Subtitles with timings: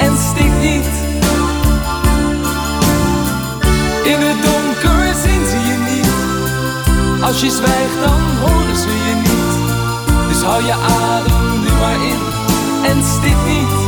[0.00, 0.90] en stik niet.
[4.04, 6.12] In het donker zien ze je niet.
[7.22, 9.52] Als je zwijgt dan horen ze je niet.
[10.28, 12.20] Dus hou je adem nu maar in
[12.90, 13.79] en stik niet.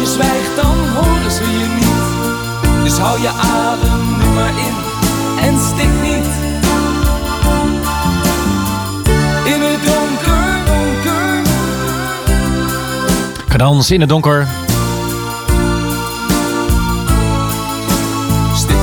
[0.00, 2.84] je zwijgt dan horen ze je niet.
[2.84, 4.74] Dus hou je adem nu maar in
[5.40, 6.28] en stik niet.
[9.44, 11.42] In het donker, donker.
[13.48, 14.46] Gedans in het donker.
[18.54, 18.76] Stik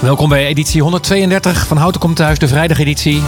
[0.00, 3.22] Welkom bij editie 132 van Houten Komt Thuis, de vrijdageditie.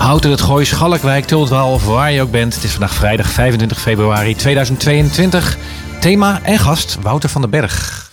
[0.00, 2.54] Houten, het Gooi, Schalkwijk, Tultwaal of waar je ook bent.
[2.54, 5.56] Het is vandaag vrijdag 25 februari 2022.
[6.00, 8.10] Thema en gast Wouter van den Berg.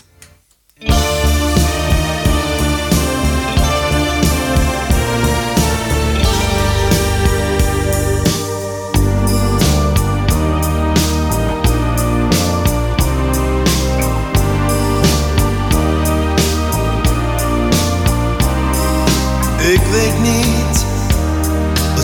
[19.59, 20.96] Ik weet niet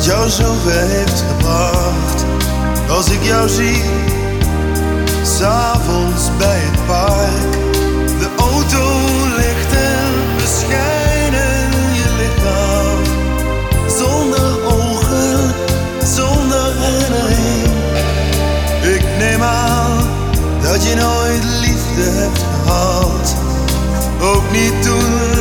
[0.04, 2.26] wat jou zoveel heeft gebracht.
[2.90, 3.82] Als ik jou zie,
[5.22, 7.52] s'avonds bij het park.
[8.20, 8.84] De auto
[9.36, 13.00] ligt en verschijnen je lichaam.
[14.00, 15.54] Zonder ogen,
[16.04, 17.68] zonder herinnering.
[18.96, 19.98] Ik neem aan
[20.62, 23.36] dat je nooit liefde hebt gehad.
[24.22, 25.33] Ook niet toen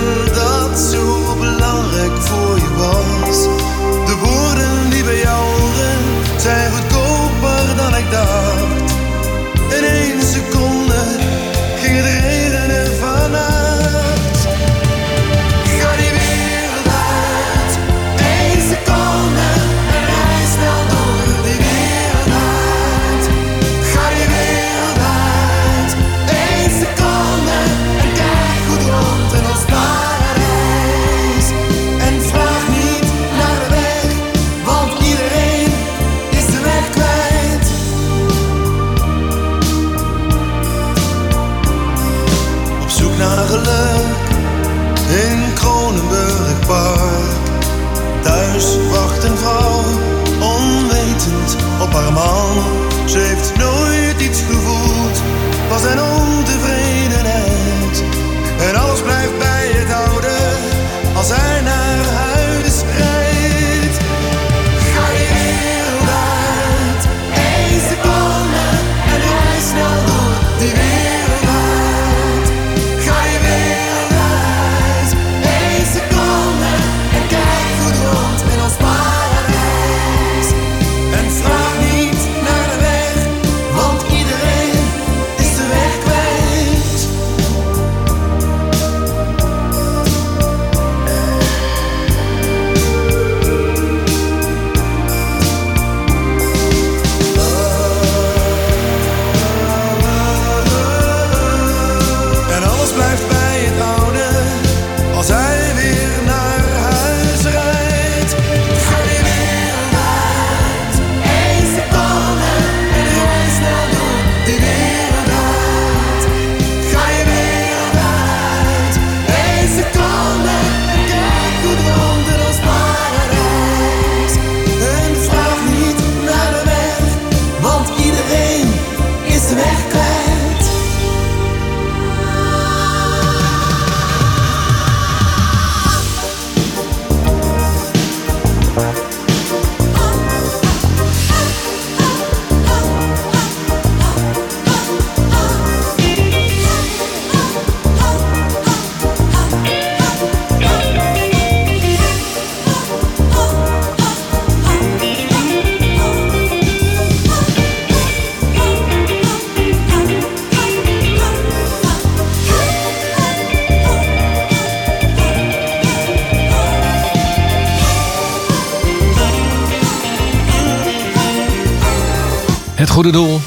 [173.03, 173.41] Het goede doel.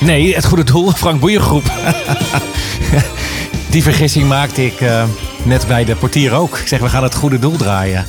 [0.00, 0.90] Nee, het goede doel.
[0.96, 1.72] Frank Boeiengroep.
[3.70, 5.04] Die vergissing maakte ik eh,
[5.42, 6.58] net bij de portier ook.
[6.58, 8.06] Ik zeg, we gaan het goede doel draaien.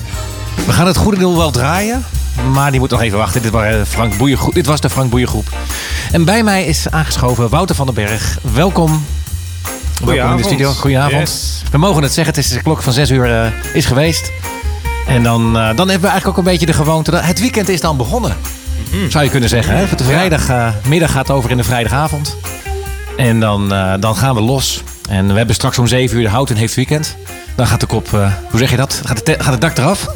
[0.66, 2.06] We gaan het goede doel wel draaien.
[2.52, 3.42] Maar die moet nog even wachten.
[3.42, 4.54] Dit, waren Frank Boeiengroep.
[4.54, 5.48] Dit was de Frank Boeiengroep.
[6.12, 8.38] En bij mij is aangeschoven Wouter van den Berg.
[8.54, 9.06] Welkom.
[10.06, 10.72] Welkom in de studio.
[10.72, 11.30] Goedenavond.
[11.30, 11.64] Yes.
[11.72, 12.34] We mogen het zeggen.
[12.36, 14.32] Het is de klok van 6 uur eh, is geweest.
[15.08, 17.12] En dan, eh, dan hebben we eigenlijk ook een beetje de gewoonte.
[17.12, 18.38] Dat het weekend is dan begonnen.
[19.10, 19.76] Zou je kunnen zeggen.
[19.78, 19.86] Hè?
[19.96, 22.38] De vrijdagmiddag gaat over in de vrijdagavond.
[23.18, 24.84] En dan, eh, dan gaan we los.
[25.10, 27.16] En we hebben straks om 7 uur de Houten heeft weekend.
[27.56, 29.02] Dan gaat de kop, eh, hoe zeg je dat?
[29.06, 30.08] Gaat, het te- gaat het dak eraf?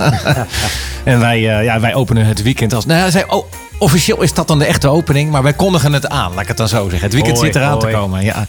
[1.03, 2.85] en wij, eh, ja, wij openen het weekend als.
[2.85, 3.45] Nou, zei, oh,
[3.79, 6.31] officieel is dat dan de echte opening, maar wij kondigen het aan.
[6.33, 7.01] Laat ik het dan zo zeggen.
[7.01, 8.23] Het weekend zit eraan te komen.
[8.23, 8.45] Ja.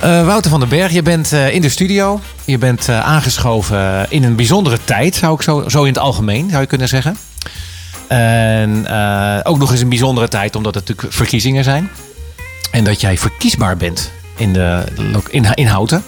[0.00, 2.20] Eh, Wouter van den Berg, je bent eh, in de studio.
[2.44, 6.48] Je bent eh, aangeschoven in een bijzondere tijd, zou ik zo, zo in het algemeen
[6.48, 7.16] zou je kunnen zeggen.
[8.10, 11.90] En eh, ook nog eens een bijzondere tijd, omdat het natuurlijk verkiezingen zijn.
[12.70, 14.84] En dat jij verkiesbaar bent in, de,
[15.54, 16.04] in, Houten.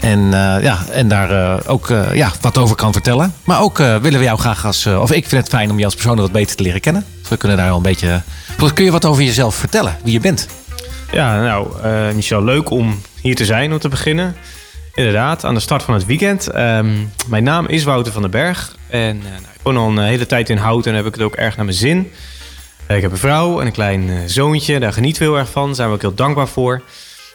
[0.00, 3.34] En, eh, ja, en daar eh, ook ja, wat over kan vertellen.
[3.44, 4.86] Maar ook willen we jou graag als...
[4.86, 7.04] of ik vind het fijn om je als persoon wat beter te leren kennen.
[7.20, 8.22] Dus we kunnen daar wel een beetje...
[8.74, 9.96] Kun je wat over jezelf vertellen?
[10.02, 10.48] Wie je bent?
[11.12, 14.36] Ja, nou, Michel, leuk om hier te zijn om te beginnen.
[14.94, 16.48] Inderdaad, aan de start van het weekend.
[16.48, 16.90] Ehm,
[17.26, 18.76] mijn naam is Wouter van den Berg.
[18.94, 21.22] En eh, nou, ik woon al een hele tijd in Houten en heb ik het
[21.22, 22.12] ook erg naar mijn zin.
[22.86, 24.80] Eh, ik heb een vrouw en een klein eh, zoontje.
[24.80, 25.66] Daar genieten we heel erg van.
[25.66, 26.82] Daar zijn we ook heel dankbaar voor.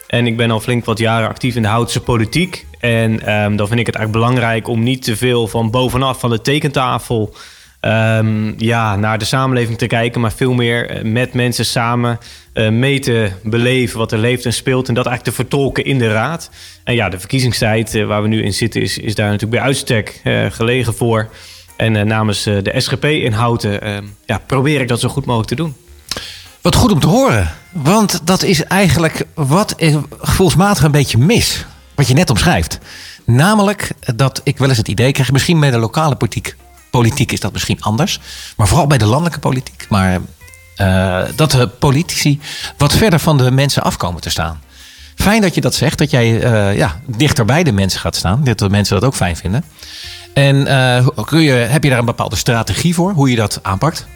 [0.06, 2.66] En ik ben al flink wat jaren actief in de Houtse politiek.
[2.78, 6.30] En ehm, dan vind ik het eigenlijk belangrijk om niet te veel van bovenaf van
[6.30, 7.34] de tekentafel
[7.80, 12.18] ehm, ja, naar de samenleving te kijken, maar veel meer eh, met mensen samen
[12.52, 14.88] eh, mee te beleven wat er leeft en speelt.
[14.88, 16.50] En dat eigenlijk te vertolken in de raad.
[16.84, 19.60] En ja, de verkiezingstijd eh, waar we nu in zitten, is, is daar natuurlijk bij
[19.60, 20.20] uitstek
[20.50, 21.28] gelegen voor.
[21.76, 25.54] En namens de SGP in Houten ehm, ja, probeer ik dat zo goed mogelijk te
[25.54, 25.74] doen.
[26.60, 27.50] Wat goed om te horen.
[27.72, 29.74] Want dat is eigenlijk wat
[30.20, 31.66] gevoelsmatig een beetje mis.
[31.94, 32.78] Wat je net omschrijft.
[33.24, 35.32] Namelijk dat ik wel eens het idee krijg.
[35.32, 36.56] Misschien bij de lokale politiek.
[36.90, 38.20] Politiek is dat misschien anders.
[38.56, 39.86] Maar vooral bij de landelijke politiek.
[39.88, 40.20] Maar
[40.80, 42.40] eh, dat de politici
[42.76, 44.60] wat verder van de mensen afkomen te staan.
[45.14, 45.98] Fijn dat je dat zegt.
[45.98, 48.44] Dat jij eh, ja, dichter bij de mensen gaat staan.
[48.44, 49.64] Dat de mensen dat ook fijn vinden.
[50.34, 53.12] En eh, kun je, heb je daar een bepaalde strategie voor?
[53.12, 54.06] Hoe je dat aanpakt?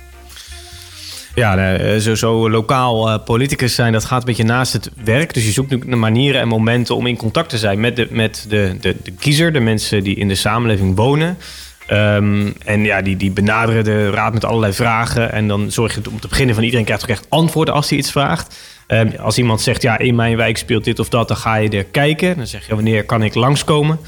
[1.34, 5.34] Ja, zo, lokaal politicus zijn, dat gaat een beetje naast het werk.
[5.34, 8.46] Dus je zoekt naar manieren en momenten om in contact te zijn met de, met
[8.48, 11.38] de, de, de kiezer, de mensen die in de samenleving wonen.
[11.86, 15.32] Ehm, en ja, die, die benaderen de raad met allerlei vragen.
[15.32, 17.98] En dan zorg je om te beginnen van iedereen krijgt ook echt antwoorden als hij
[17.98, 18.56] iets vraagt.
[18.86, 21.68] Ehm, als iemand zegt, ja, in mijn wijk speelt dit of dat, dan ga je
[21.68, 22.36] er kijken.
[22.36, 23.98] Dan zeg je, wanneer kan ik langskomen?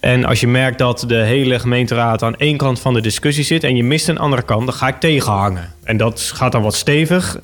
[0.00, 3.64] En als je merkt dat de hele gemeenteraad aan één kant van de discussie zit
[3.64, 5.74] en je mist een andere kant, dan ga ik tegenhangen.
[5.84, 7.38] En dat gaat dan wat stevig.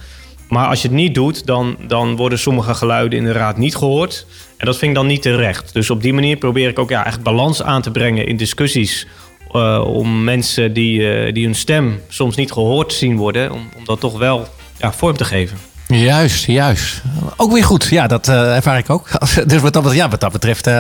[0.49, 3.77] Maar als je het niet doet, dan, dan worden sommige geluiden in de raad niet
[3.77, 4.27] gehoord.
[4.57, 5.73] En dat vind ik dan niet terecht.
[5.73, 9.07] Dus op die manier probeer ik ook ja, echt balans aan te brengen in discussies.
[9.53, 13.85] Eh, om mensen die, eh, die hun stem soms niet gehoord zien worden, om, om
[13.85, 15.59] dat toch wel ja, vorm te geven.
[15.87, 17.03] Juist, juist.
[17.37, 17.85] Ook weer goed.
[17.85, 19.09] Ja, dat eh, ervaar ik ook.
[19.47, 20.71] Dus wat dat, betreft- ja, wat betreft.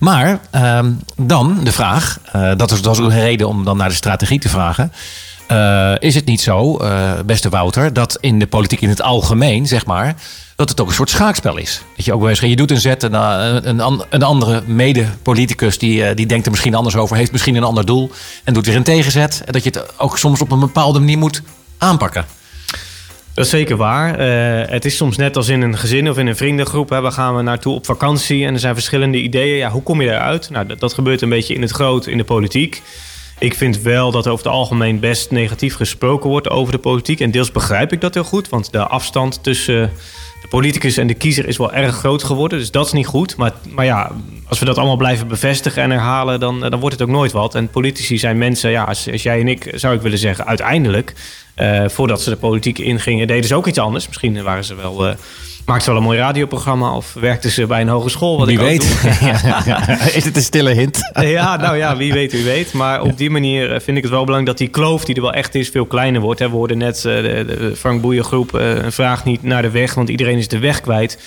[0.00, 2.18] maar ehm, dan de vraag.
[2.56, 4.92] dat, is, dat is een reden om dan naar de strategie te vragen.
[5.98, 6.80] Is het niet zo,
[7.26, 10.14] beste Wouter, dat in de politiek in het algemeen, zeg maar,
[10.56, 11.82] dat het ook een soort schaakspel is?
[11.96, 15.78] Dat je ook wel eens, je doet een zet en eh, een, een andere mede-politicus
[15.78, 18.10] die, eh, die denkt er misschien anders over, heeft misschien een ander doel
[18.44, 19.42] en doet weer een tegenzet.
[19.44, 21.42] En dat je het ook soms op een bepaalde manier moet
[21.78, 22.24] aanpakken.
[23.34, 24.18] Dat is zeker waar.
[24.18, 26.88] Eh, het is soms net als in een gezin of in een vriendengroep.
[26.88, 27.12] Hè.
[27.12, 29.56] Gaan we naartoe op vakantie en er zijn verschillende ideeën.
[29.56, 30.50] Ja, hoe kom je eruit?
[30.50, 32.82] Nou, dat, dat gebeurt een beetje in het groot in de politiek.
[33.38, 37.20] Ik vind wel dat er over het algemeen best negatief gesproken wordt over de politiek.
[37.20, 39.90] En deels begrijp ik dat heel goed, want de afstand tussen
[40.46, 42.58] de politicus en de kiezer is wel erg groot geworden.
[42.58, 43.36] Dus dat is niet goed.
[43.36, 44.10] Maar, maar ja,
[44.48, 47.54] als we dat allemaal blijven bevestigen en herhalen, dan, dan wordt het ook nooit wat.
[47.54, 51.14] En politici zijn mensen, ja, als, als jij en ik zou ik willen zeggen, uiteindelijk,
[51.54, 54.06] eh, voordat ze de politiek ingingen, deden ze ook iets anders.
[54.06, 55.06] Misschien waren ze wel.
[55.06, 55.14] eh
[55.66, 58.38] maakten ze wel een mooi radioprogramma of werkten ze bij een hogeschool.
[58.38, 58.82] Wat Wie ik weet.
[60.18, 60.98] Is het een stille hint?
[61.36, 62.72] Ja, nou ja, wie weet, wie weet.
[62.72, 65.20] Maar op die manier eh, vind ik het wel belangrijk dat die kloof die er
[65.20, 66.40] wel echt is, veel kleiner wordt.
[66.40, 70.08] We hoorden net eh, de, Frank Boeien-groep eh, een vraag niet naar de weg, want
[70.08, 71.18] iedereen is de weg kwijt.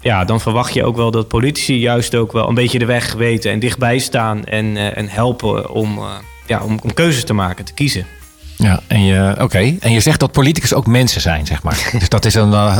[0.00, 3.12] Ja, dan verwacht je ook wel dat politici juist ook wel een beetje de weg
[3.12, 6.00] weten en dichtbij staan en, en helpen om,
[6.46, 8.06] ja, om, om keuzes te maken, te kiezen.
[8.56, 9.76] Ja, en je, oké.
[9.80, 11.90] En je zegt dat politicus ook mensen zijn, zeg maar.
[11.98, 12.78] Dus dat is een, uh,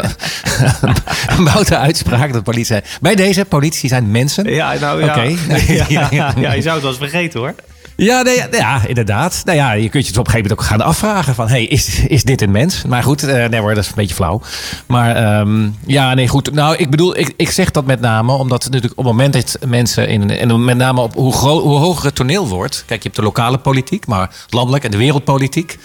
[1.37, 2.33] een boute uitspraak.
[2.33, 2.77] Dat politie.
[3.01, 4.45] Bij deze, politici zijn mensen.
[4.53, 5.09] Ja, nou ja.
[5.09, 5.23] Oké.
[5.73, 6.35] ja, Ja, ja.
[6.37, 7.55] ja, je zou het wel eens vergeten hoor.
[7.97, 9.43] Ja, ja, inderdaad.
[9.45, 11.49] Nou ja, je kunt je het op een gegeven moment ook gaan afvragen van...
[11.49, 12.85] hey, is, is dit een mens?
[12.85, 14.41] Maar goed, eh, nee dat is een beetje flauw.
[14.87, 16.53] Maar ehm, ja, nee, goed.
[16.53, 19.59] Nou, ik bedoel, ik, ik zeg dat met name omdat natuurlijk op het moment dat
[19.67, 20.09] mensen...
[20.09, 22.85] In, en met name op hoe, hoe hoger het toneel wordt...
[22.87, 25.79] Kijk, je hebt de lokale politiek, maar landelijk en de wereldpolitiek...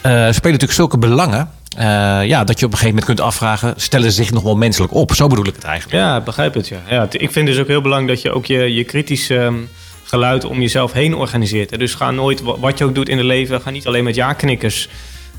[0.00, 1.50] eh, spelen natuurlijk zulke belangen...
[1.76, 1.84] eh,
[2.26, 3.74] ja, dat je op een gegeven moment kunt afvragen...
[3.76, 5.14] stellen ze zich nog wel menselijk op?
[5.14, 6.02] Zo bedoel ik het eigenlijk.
[6.02, 6.68] Ja, begrijp het.
[6.68, 6.78] Ja.
[6.88, 9.54] Ja, ik vind dus ook heel belangrijk dat je ook je, je kritisch ehm,
[10.14, 11.78] geluid om jezelf heen organiseert.
[11.78, 14.14] Dus ga nooit, wa- wat je ook doet in het leven, ga niet alleen met
[14.14, 14.88] ja-knikkers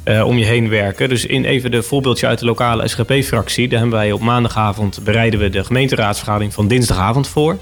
[0.03, 1.09] eh, om je heen werken.
[1.09, 3.67] Dus in even de voorbeeldje uit de lokale SGP-fractie.
[3.67, 7.57] Daar hebben wij op maandagavond bereiden we de gemeenteraadsvergadering van dinsdagavond voor.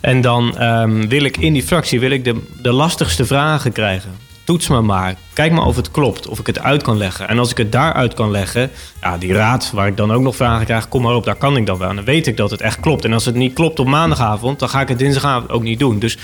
[0.00, 4.10] En dan ehm, wil ik in die fractie wil ik de, de lastigste vragen krijgen.
[4.50, 5.14] Toets me maar.
[5.32, 6.28] Kijk maar of het klopt.
[6.28, 7.28] Of ik het uit kan leggen.
[7.28, 8.70] En als ik het daaruit kan leggen.
[9.00, 10.88] Ja, die raad waar ik dan ook nog vragen krijg.
[10.88, 11.88] Kom maar op, daar kan ik dan wel.
[11.88, 13.04] En dan weet ik dat het echt klopt.
[13.04, 14.58] En als het niet klopt op maandagavond.
[14.58, 15.98] Dan ga ik het dinsdagavond ook niet doen.
[15.98, 16.18] Dus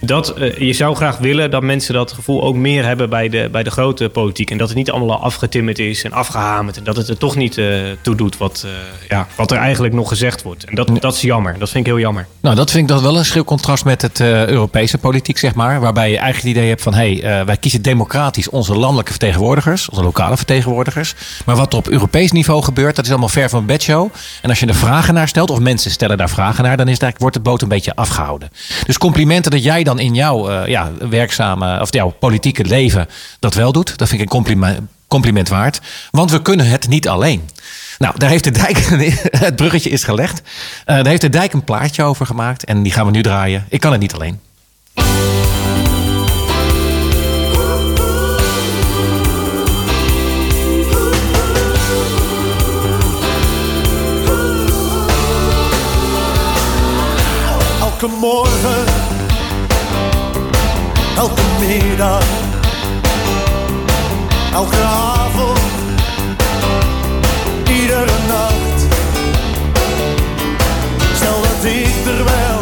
[0.00, 3.48] dat, eh, je zou graag willen dat mensen dat gevoel ook meer hebben bij de,
[3.52, 4.50] bij de grote politiek.
[4.50, 6.76] En dat het niet allemaal al afgetimmerd is en afgehamerd.
[6.76, 7.66] En dat het er toch niet eh
[8.00, 8.70] toe doet wat, eh,
[9.08, 10.64] ja, wat er eigenlijk nog gezegd wordt.
[10.64, 11.58] En dat, dat is jammer.
[11.58, 12.26] Dat vind ik heel jammer.
[12.40, 15.80] Nou, dat vind ik dat wel een schril contrast met het Europese politiek, zeg maar.
[15.80, 16.94] Waarbij je eigenlijk het idee hebt van...
[16.94, 19.88] hé, hey, wij kiezen democratisch onze landelijke vertegenwoordigers...
[19.88, 21.14] onze lokale vertegenwoordigers.
[21.44, 24.08] Maar wat er op Europees niveau gebeurt, dat is allemaal ver van een bedshow.
[24.42, 26.76] En als je er vragen naar stelt, of mensen stellen daar vragen naar...
[26.76, 28.50] dan is het eigenlijk, wordt het boot een beetje afgehouden.
[28.86, 31.80] Dus complimenten dat jij dan in jouw eh, ja, werkzame...
[31.80, 33.98] of jouw politieke leven dat wel doet...
[33.98, 35.80] dat vind ik een compliment, waard.
[36.10, 37.48] Want we kunnen het niet alleen.
[37.98, 38.78] Nou, daar heeft de dijk,
[39.46, 40.42] het bruggetje is gelegd.
[40.84, 43.66] Eh, daar heeft de dijk een plaatje over gemaakt en die gaan we nu draaien.
[43.68, 44.40] Ik kan het niet alleen.
[58.10, 58.53] Morgen,
[61.60, 62.24] middag,
[64.52, 65.58] elke avond,
[67.68, 68.86] iedere nacht.
[71.14, 72.60] Stel dat ik er wel,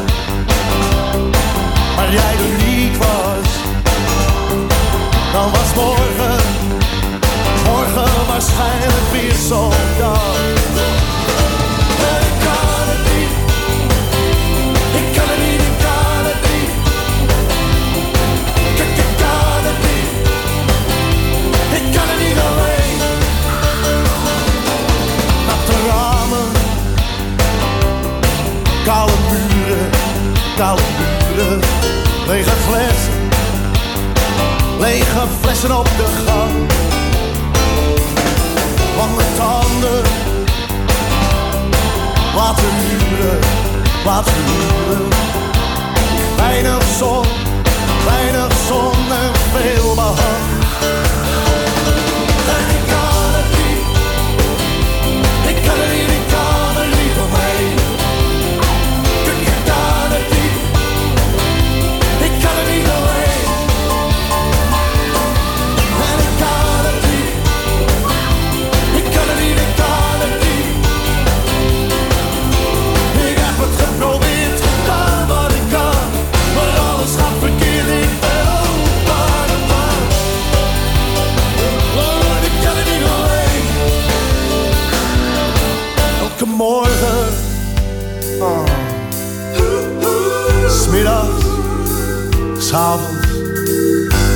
[1.97, 3.51] maar jij er niet was.
[5.33, 6.41] Dan was morgen,
[7.65, 10.22] morgen waarschijnlijk weer zo'n dag.
[30.57, 31.61] Koude muren.
[32.27, 33.31] Lege flessen.
[34.79, 36.71] Lege flessen op de gang.
[38.97, 40.03] Lange tanden.
[42.35, 43.39] Laten huren.
[46.37, 47.25] Weinig zon,
[48.05, 50.52] weinig zon en veel behang.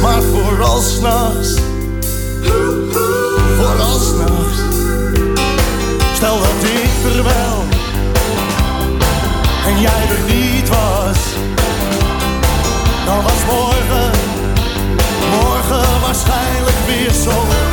[0.03, 1.55] Maar vooral s'nachts.
[6.15, 7.65] Stel dat ik er wel
[9.67, 11.19] en jij er niet was,
[13.07, 14.11] dan was morgen,
[15.31, 17.66] morgen waarschijnlijk weer zo'n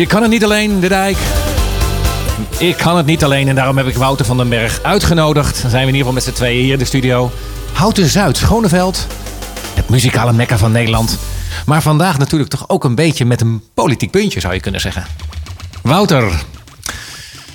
[0.00, 1.16] Ik kan het niet alleen, de dijk.
[2.58, 5.62] Ik kan het niet alleen en daarom heb ik Wouter van den Berg uitgenodigd.
[5.62, 7.30] Dan zijn we in ieder geval met z'n tweeën hier in de studio.
[7.72, 9.06] Houten Zuid, Schoneveld.
[9.74, 11.18] Het muzikale mekka van Nederland.
[11.66, 15.04] Maar vandaag natuurlijk toch ook een beetje met een politiek puntje zou je kunnen zeggen.
[15.82, 16.42] Wouter.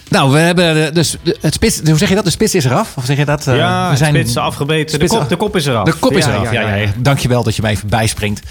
[0.09, 2.23] Nou, we hebben dus het spits, hoe zeg je dat?
[2.23, 2.93] De spits is eraf?
[2.97, 3.47] Of zeg je dat?
[3.47, 4.99] Eh, ja, we zijn spitsen afgebeten.
[4.99, 5.85] De Spits kop, de kop is eraf.
[5.85, 6.51] de kop is eraf.
[6.51, 6.91] Ja, ja, ja.
[6.97, 8.41] Dankjewel dat je mij even bijspringt.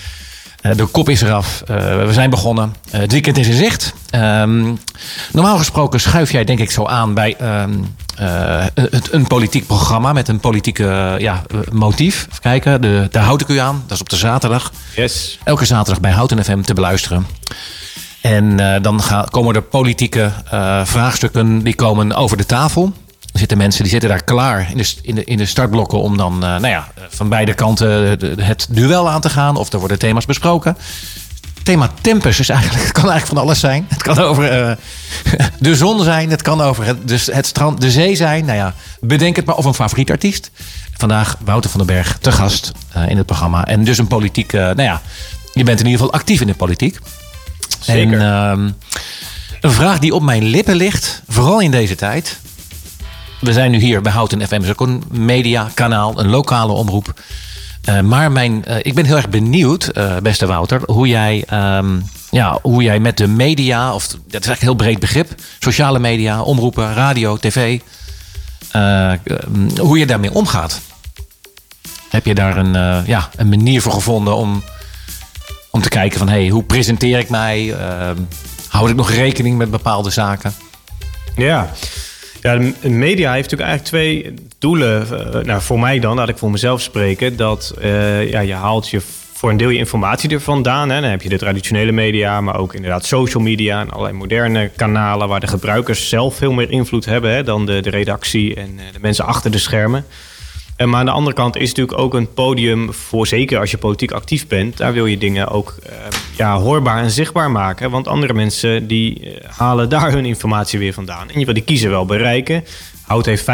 [0.65, 1.63] Eh, de kop is eraf.
[1.67, 2.75] Eh, we zijn begonnen.
[2.91, 3.95] Eh, het weekend is in zicht.
[4.11, 4.73] Ehm,
[5.33, 7.73] normaal gesproken schuif jij denk ik zo aan bij ehm,
[8.17, 12.27] eh, het, een politiek programma met een politieke ja, motief.
[12.29, 13.83] Even kijken, de, daar houd ik u aan.
[13.87, 14.73] Dat is op de zaterdag.
[14.97, 15.39] Yes.
[15.45, 17.27] Elke zaterdag bij Houten FM te beluisteren.
[18.21, 20.33] En dan gaan, komen er politieke
[20.85, 22.93] vraagstukken die komen over de tafel.
[23.35, 26.17] Er zitten mensen die zitten daar klaar in de, in de, in de startblokken om
[26.17, 27.91] dan eh, nou ja, van beide kanten
[28.45, 29.57] het duel aan te gaan.
[29.57, 30.77] Of er worden thema's besproken.
[31.55, 33.87] Het thema tempus is eigenlijk, het kan eigenlijk van alles zijn.
[33.89, 34.77] Het kan over eh,
[35.59, 38.45] de zon zijn, het kan over het, dus het strand, de zee zijn.
[38.45, 39.57] Nou ja, bedenk het maar.
[39.57, 40.51] Of een favoriet artiest.
[40.97, 43.65] Vandaag Wouter van den Berg te gast eh, in het programma.
[43.65, 45.03] En dus een politiek, eh, nou ja,
[45.53, 46.99] je bent in ieder geval actief in de politiek.
[47.81, 48.21] Zeker.
[48.21, 48.71] En ehm,
[49.61, 52.39] een vraag die op mijn lippen ligt, vooral in deze tijd.
[53.41, 57.15] We zijn nu hier bij Houten FM, ook een mediakanaal, een lokale omroep.
[57.85, 62.01] Eh, maar mijn, eh, ik ben heel erg benieuwd, eh, beste Wouter, hoe jij, ehm,
[62.31, 65.99] ja, hoe jij met de media, of dat is eigenlijk een heel breed begrip, sociale
[65.99, 67.81] media, omroepen, radio, tv,
[69.79, 70.81] hoe je daarmee omgaat.
[72.09, 74.63] Heb je daar een, ja, een manier voor gevonden om,
[75.71, 77.75] om te kijken van hey, hoe presenteer ik mij?
[77.75, 78.17] Ehm,
[78.69, 80.55] houd ik nog rekening met bepaalde zaken?
[81.37, 81.71] Ja.
[82.45, 85.07] Ja, de media heeft natuurlijk eigenlijk twee doelen.
[85.35, 87.37] Eh, nou, voor mij dan, laat ik voor mezelf spreken.
[87.37, 89.01] Dat eh, ja, je haalt je
[89.33, 90.91] voor een deel je informatie er vandaan.
[90.91, 91.01] Hè.
[91.01, 95.29] Dan heb je de traditionele media, maar ook inderdaad social media en allerlei moderne kanalen
[95.29, 98.93] waar de gebruikers zelf veel meer invloed hebben hè, dan de, de redactie en eh,
[98.93, 100.07] de mensen achter de schermen.
[100.77, 103.71] Eh, maar aan de andere kant is het natuurlijk ook een podium voor, zeker als
[103.71, 105.93] je politiek actief bent, daar wil je dingen ook eh,
[106.37, 107.91] ja, hoorbaar en zichtbaar maken.
[107.91, 111.31] Want andere mensen die eh, halen daar hun informatie weer vandaan.
[111.31, 112.65] En je wil die kiezer wel bereiken.
[113.03, 113.45] Hout heeft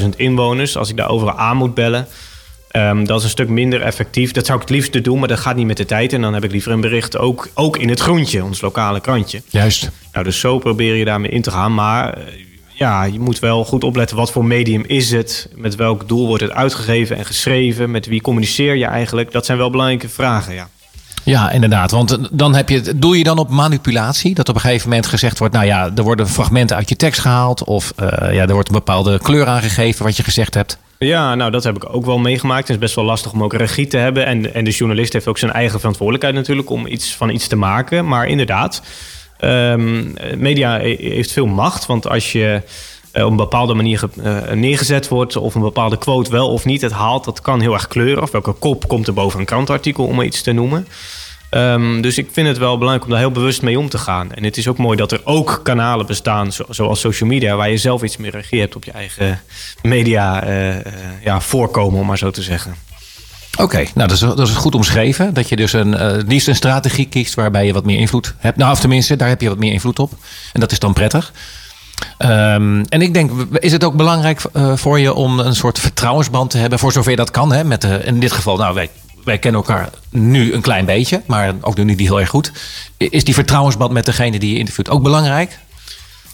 [0.00, 0.76] 50.000 inwoners.
[0.76, 2.06] Als ik daar overal aan moet bellen,
[2.70, 4.32] ehm, dat is een stuk minder effectief.
[4.32, 6.12] Dat zou ik het liefst doen, maar dat gaat niet met de tijd.
[6.12, 9.42] En dan heb ik liever een bericht ook, ook in het groentje, ons lokale krantje.
[9.48, 9.90] Juist.
[10.12, 11.74] Nou, dus zo probeer je daarmee in te gaan.
[11.74, 12.18] Maar
[12.78, 15.48] ja, je moet wel goed opletten wat voor medium is het.
[15.54, 17.90] Met welk doel wordt het uitgegeven en geschreven.
[17.90, 19.32] Met wie communiceer je eigenlijk.
[19.32, 20.68] Dat zijn wel belangrijke vragen, ja.
[21.22, 21.90] Ja, inderdaad.
[21.90, 24.34] Want eh, dan heb je, doe je dan op manipulatie?
[24.34, 27.20] Dat op een gegeven moment gezegd wordt, nou ja, er worden fragmenten uit je tekst
[27.20, 27.64] gehaald.
[27.64, 30.78] Of eh, ja, er wordt een bepaalde kleur aangegeven wat je gezegd hebt.
[30.98, 32.68] Ja, nou dat heb ik ook wel meegemaakt.
[32.68, 34.26] Het is best wel lastig om ook regie te hebben.
[34.26, 37.56] En, en de journalist heeft ook zijn eigen verantwoordelijkheid natuurlijk om iets van iets te
[37.56, 38.08] maken.
[38.08, 38.82] Maar inderdaad,
[39.38, 40.04] ehm,
[40.40, 41.86] media he- heeft veel macht.
[41.86, 42.62] Want als je
[43.12, 45.36] eh, op een bepaalde manier eh, neergezet wordt...
[45.36, 47.24] of een bepaalde quote wel of niet het haalt...
[47.24, 48.22] dat kan heel erg kleuren.
[48.22, 50.86] Of welke kop komt er boven een krantartikel, om iets te noemen.
[51.50, 54.32] Ehm, dus ik vind het wel belangrijk om daar heel bewust mee om te gaan.
[54.32, 57.70] En het is ook mooi dat er ook kanalen bestaan, zo- zoals social media, waar
[57.70, 59.40] je zelf iets meer regie hebt op je eigen
[59.82, 60.74] media eh,
[61.24, 62.74] ja, voorkomen, om maar zo te zeggen.
[63.56, 65.34] Oké, nou dat is, goed omschreven.
[65.34, 68.56] Dat je dus een, het liefst een strategie kiest waarbij je wat meer invloed hebt.
[68.56, 70.12] Nou, of tenminste, daar heb je wat meer invloed op.
[70.52, 71.32] En dat is dan prettig.
[72.18, 76.50] Ehm, en ik denk, is het ook belangrijk eh, voor je om een soort vertrouwensband
[76.50, 77.52] te hebben, voor zover dat kan?
[77.52, 77.64] Hè?
[77.64, 78.90] Met de, in dit geval, nou, wij,
[79.24, 82.52] wij kennen elkaar nu een klein beetje, maar ook nu niet heel erg goed.
[82.96, 85.58] Is die vertrouwensband met degene die je interviewt ook belangrijk?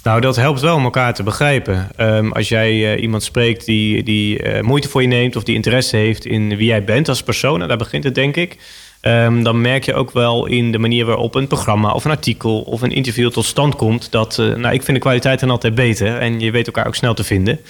[0.02, 1.88] Nou, dat helpt wel om elkaar te begrijpen.
[1.96, 5.54] Ehm, als jij eh, iemand spreekt die, die eh, moeite voor je neemt of die
[5.54, 8.56] interesse heeft in wie jij bent als persoon, nou, daar begint het denk ik.
[9.00, 12.60] Ehm, dan merk je ook wel in de manier waarop een programma of een artikel
[12.60, 14.10] of een interview tot stand komt.
[14.10, 16.94] Dat, eh, nou, ik vind de kwaliteit dan altijd beter en je weet elkaar ook
[16.94, 17.60] snel te vinden.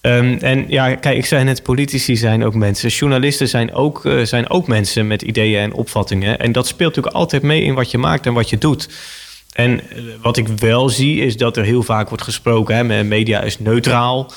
[0.00, 2.88] Ehm, en ja, kijk, ik zei net, politici zijn ook mensen.
[2.88, 6.38] Journalisten zijn ook, zijn ook mensen met ideeën en opvattingen.
[6.38, 8.88] En dat speelt natuurlijk altijd mee in wat je maakt en wat je doet.
[9.58, 12.76] En eh, wat ik wel zie, is dat er heel vaak wordt gesproken...
[12.76, 14.32] Hè, me- media is neutraal.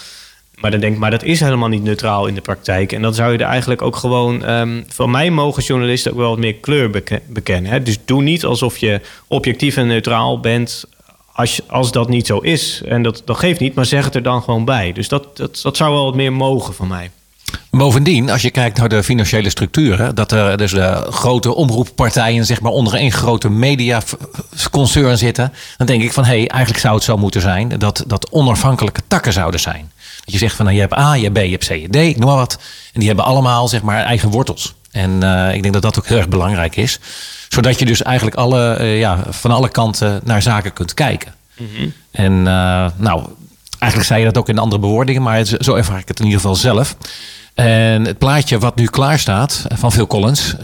[0.55, 2.91] Maar dan denk ik, maar dat is helemaal niet neutraal in de praktijk.
[2.91, 4.43] En dan zou je er eigenlijk ook gewoon...
[4.45, 7.71] ehm, van mij mogen journalisten ook wel wat meer kleur beke- bekennen.
[7.71, 7.83] Hè?
[7.83, 10.85] Dus doe niet alsof je objectief en neutraal bent...
[11.33, 12.81] Als, als dat niet zo is.
[12.85, 14.93] En dat, dat geeft niet, maar zeg het er dan gewoon bij.
[14.93, 17.11] Dus dat, dat, dat zou wel wat meer mogen van mij.
[17.69, 22.61] Bovendien, als je kijkt naar de financiële structuren, dat er dus de grote omroeppartijen zeg
[22.61, 27.03] maar onder één grote mediaconcern zitten, dan denk ik van hé, hey, eigenlijk zou het
[27.03, 29.91] zo moeten zijn dat dat onafhankelijke takken zouden zijn.
[30.23, 31.81] Dat je zegt van nou, je hebt A, je hebt B, je hebt C, je
[31.81, 32.57] hebt D, ik noem maar wat.
[32.93, 34.75] En die hebben allemaal zeg maar eigen wortels.
[34.91, 36.99] En eh, ik denk dat dat ook heel erg belangrijk is.
[37.49, 41.33] Zodat je dus eigenlijk alle, eh, ja, van alle kanten naar zaken kunt kijken.
[42.11, 43.23] En eh, nou,
[43.79, 46.39] eigenlijk zei je dat ook in andere bewoordingen, maar zo ervaar ik het in ieder
[46.39, 46.95] geval zelf.
[47.53, 50.55] En het plaatje wat nu klaar staat van Phil Collins,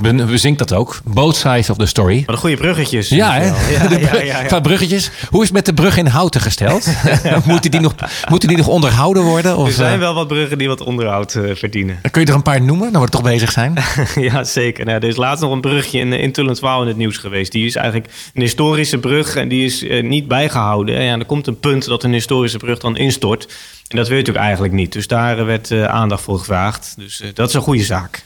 [0.00, 1.00] be- bezinkt dat ook.
[1.04, 2.22] Both sides of the story.
[2.26, 3.08] Wat een goede bruggetjes.
[3.08, 3.44] Ja, hè?
[3.46, 5.10] Ja, De ja, ja, bruggetjes.
[5.30, 6.86] Hoe is het met de brug in houten gesteld?
[7.44, 7.94] moeten, die nog,
[8.28, 9.56] moeten die nog onderhouden worden?
[9.56, 12.00] Of, Er zijn eh, wel wat bruggen die wat onderhoud eh, verdienen.
[12.10, 13.74] kun je er een paar noemen, nou we toch bezig zijn?
[14.14, 14.84] ja, zeker.
[14.84, 17.52] Nou, er is laatst nog een brugje in, in Tullenswaal in het nieuws geweest.
[17.52, 20.96] Die is eigenlijk een historische brug en die is niet bijgehouden.
[20.96, 23.46] En ja, er komt een punt dat een historische brug dan instort.
[23.92, 24.92] En dat wil je natuurlijk eigenlijk niet.
[24.92, 26.94] Dus daar eh, werd eh, aandacht voor gevraagd.
[26.96, 28.22] Dus eh, dat is een goede zaak.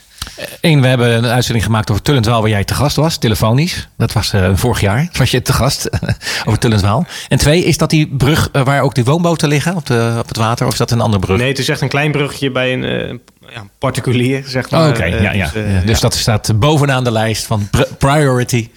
[0.61, 3.87] Eén, we hebben een uitzending gemaakt over Tullenswaal waar jij te gast was, telefonisch.
[3.97, 5.89] Dat was vorig jaar, was je te gast
[6.45, 7.05] over Tullenswaal.
[7.27, 10.37] En twee, is dat die brug waar ook die woonboten liggen op, de, op het
[10.37, 10.65] water?
[10.65, 11.37] Of is dat een andere brug?
[11.37, 13.21] Nee, het is echt een klein brugje bij een
[13.53, 14.81] ja, particulier, zeg maar.
[14.83, 15.49] Oh, Oké, Eh, ja, ja.
[15.53, 15.81] dus, ja.
[15.85, 18.69] Dus dat staat bovenaan de lijst van pr- priority.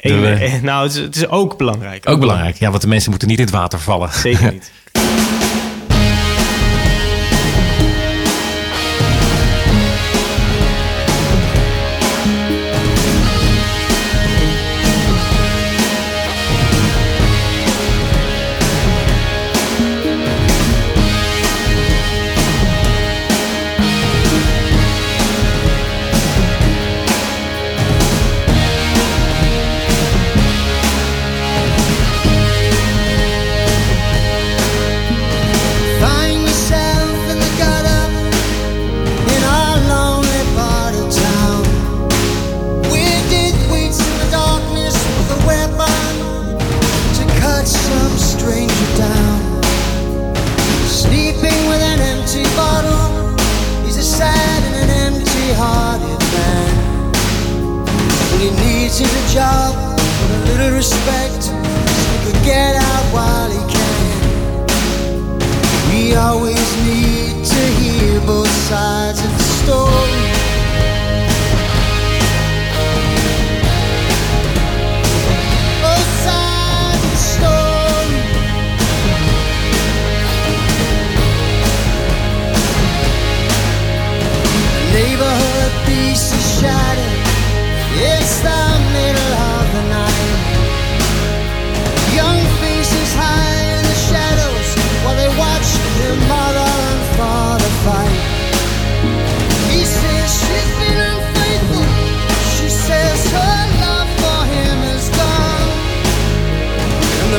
[0.00, 2.08] De- nou, het is, het is ook belangrijk.
[2.08, 4.12] Ook belangrijk, ja, want de mensen moeten niet in het water vallen.
[4.12, 4.70] Zeker niet.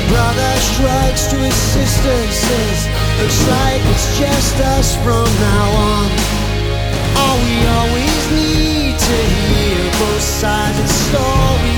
[0.10, 2.80] brother shrugs to his sister and says,
[3.20, 6.10] Looks like it's just us from now on.
[7.22, 9.18] All we always need to
[9.50, 11.78] hear both sides of the story.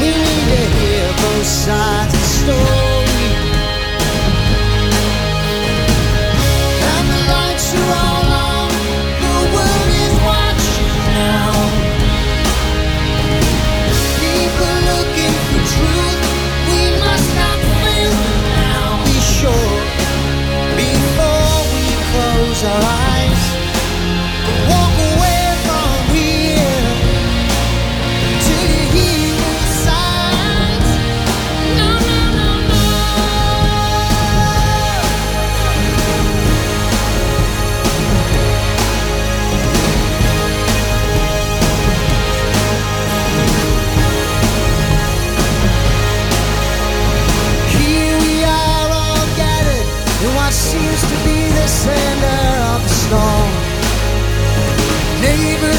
[0.00, 3.11] We need to hear both sides of the story.
[22.64, 23.01] alright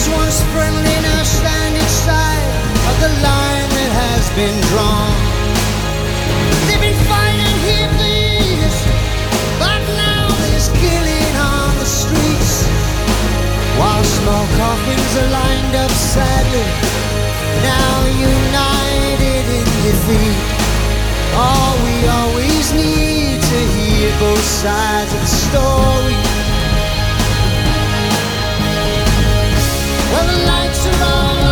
[0.03, 2.43] Neighbors once friendly now stand inside
[2.89, 5.15] of the line that has been drawn.
[6.67, 8.77] They've been fighting here for years,
[9.59, 12.67] but now there's killing on the streets.
[13.79, 16.67] While small coffins are lined up sadly,
[17.63, 20.39] now united in defeat.
[21.35, 26.22] All we always need to hear both sides of the story.
[30.27, 31.42] The lights are on.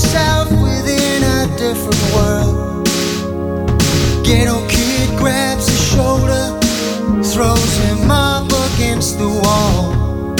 [0.00, 2.86] Himself within a different world.
[4.24, 6.60] Ghetto kid grabs his shoulder,
[7.24, 10.36] throws him up against the wall.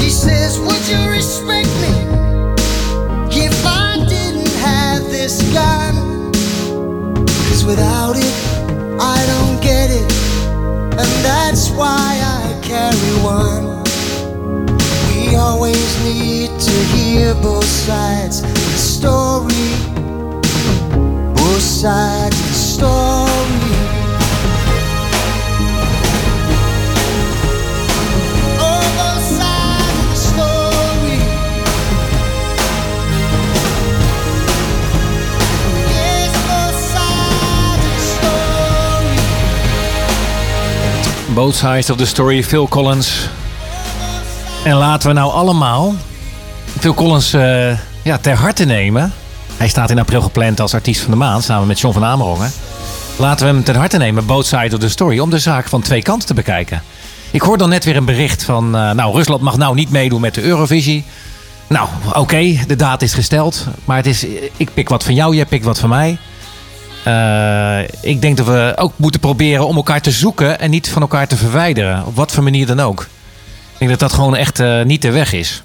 [0.00, 1.94] He says, Would you respect me
[3.30, 6.32] if I didn't have this gun?
[7.46, 8.34] Cause without it,
[8.98, 10.12] I don't get it,
[10.98, 13.71] and that's why I carry one.
[15.44, 19.70] Always need to hear both sides of the story.
[21.34, 23.72] Both sides of the story.
[28.60, 31.18] Oh, both sides of the story.
[36.48, 38.00] Both sides of the
[41.26, 41.34] story.
[41.34, 43.41] Both Sides of the Story, Phil Collins.
[44.62, 45.94] En laten we nou allemaal
[46.78, 49.12] Phil Collins eh, ja, ter harte nemen.
[49.56, 52.50] Hij staat in april gepland als artiest van de maand samen met John van Amerongen.
[53.16, 55.82] Laten we hem ter harte nemen, Both Sides of the Story, om de zaak van
[55.82, 56.82] twee kanten te bekijken.
[57.30, 60.20] Ik hoor dan net weer een bericht van, eh, nou, Rusland mag nou niet meedoen
[60.20, 61.04] met de Eurovisie.
[61.66, 63.66] Nou, oké, de daad is gesteld.
[63.84, 66.18] Maar het is, ik pik wat van jou, jij pikt wat van mij.
[67.04, 71.02] Eh, ik denk dat we ook moeten proberen om elkaar te zoeken en niet van
[71.02, 72.06] elkaar te verwijderen.
[72.06, 73.06] Op wat voor manier dan ook.
[73.82, 75.62] Ik denk dat dat gewoon echt eh, niet de weg is.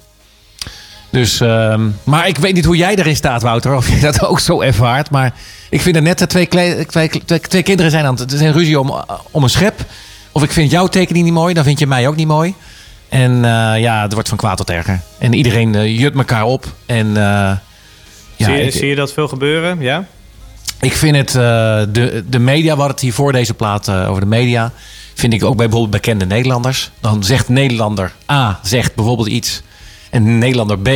[1.10, 3.74] Dus, ehm, maar ik weet niet hoe jij erin staat, Wouter.
[3.74, 5.10] Of je dat ook zo ervaart.
[5.10, 5.34] Maar
[5.70, 8.80] ik vind er net dat twee, twee, twee, twee kinderen zijn aan het zijn ruzie
[8.80, 9.84] om, om een schep.
[10.32, 12.54] Of ik vind jouw tekening niet mooi, dan vind je mij ook niet mooi.
[13.08, 15.00] En eh, ja, het wordt van kwaad tot erger.
[15.18, 16.66] En iedereen eh, jut elkaar op.
[16.86, 17.58] En eh, ja,
[18.36, 19.80] zie, je, ik- zie je dat veel gebeuren?
[19.80, 20.04] Ja?
[20.80, 21.42] ik vind het, eh,
[21.88, 24.72] de, de media, we hadden het hier voor deze plaat eh, over de media.
[25.18, 26.90] Vind ik ook bij bijvoorbeeld bekende Nederlanders.
[27.00, 29.62] Dan zegt Nederlander A, zegt bijvoorbeeld iets.
[30.10, 30.88] En Nederlander B,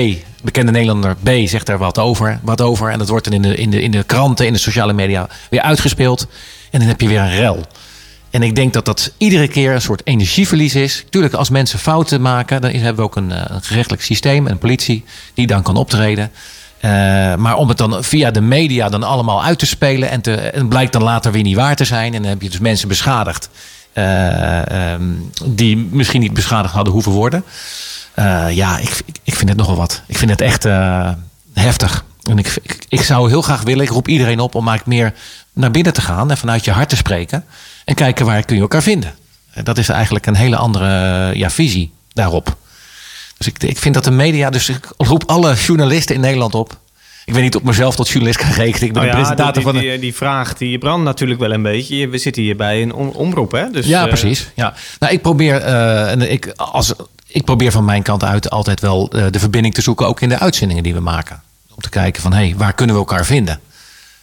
[0.42, 2.38] bekende Nederlander B, zegt er wat over.
[2.42, 4.58] Wat over en dat wordt dan in de, in, de, in de kranten, in de
[4.58, 6.26] sociale media weer uitgespeeld.
[6.70, 7.60] En dan heb je weer een rel.
[8.30, 11.04] En ik denk dat dat iedere keer een soort energieverlies is.
[11.10, 14.58] Tuurlijk, als mensen fouten maken, dan hebben we ook een, eh, een gerechtelijk systeem, een
[14.58, 15.04] politie
[15.34, 16.30] die dan kan optreden.
[16.80, 16.90] Eh,
[17.34, 20.68] maar om het dan via de media dan allemaal uit te spelen en, te, en
[20.68, 22.14] blijkt dan later weer niet waar te zijn.
[22.14, 23.48] En dan heb je dus mensen beschadigd
[23.92, 25.02] eh, ehm,
[25.44, 27.44] die misschien niet beschadigd hadden hoeven worden.
[28.14, 30.02] Eh, ja, ik, ik- vind het nogal wat.
[30.06, 31.10] Ik vind het echt eh,
[31.54, 32.04] heftig.
[32.22, 35.14] En ik, ik, zou heel graag willen, ik roep iedereen op om eigenlijk meer
[35.52, 37.44] naar binnen te gaan en vanuit je hart te spreken.
[37.84, 39.14] En kijken waar kun je elkaar vinden.
[39.62, 40.88] Dat is eigenlijk een hele andere
[41.36, 42.56] ja, visie daarop.
[43.38, 46.78] Dus ik, ik vind dat de media, dus ik roep alle journalisten in Nederland op.
[47.24, 48.86] Ik weet niet ik mezelf tot journalist kan rekenen.
[48.86, 50.00] Ik ben ja, presentator die, van die, een...
[50.00, 51.96] die, vraag die brandt natuurlijk wel een beetje.
[51.96, 53.70] Je- We zitten hier bij een om- omroep, hè?
[53.70, 54.50] Dus, ja, eh, precies.
[54.54, 54.74] Ja.
[54.98, 56.92] Nou, ik probeer, eh, en ik, als,
[57.26, 60.28] ik probeer van mijn kant uit altijd wel eh, de verbinding te zoeken, ook in
[60.28, 61.42] de uitzendingen die we maken.
[61.74, 63.60] Om te kijken van, hé, hey, waar kunnen we elkaar vinden?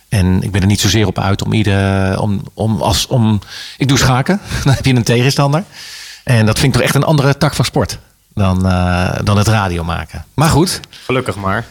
[0.09, 3.39] En ik ben er niet zozeer op uit om ieder, om, om, als, om,
[3.77, 5.63] ik doe schaken, dan heb je een tegenstander.
[6.23, 7.97] En dat vind ik toch echt een andere tak van sport
[8.33, 8.59] dan,
[9.23, 10.25] dan het radio maken.
[10.33, 11.65] Maar goed, Gelukkig maar.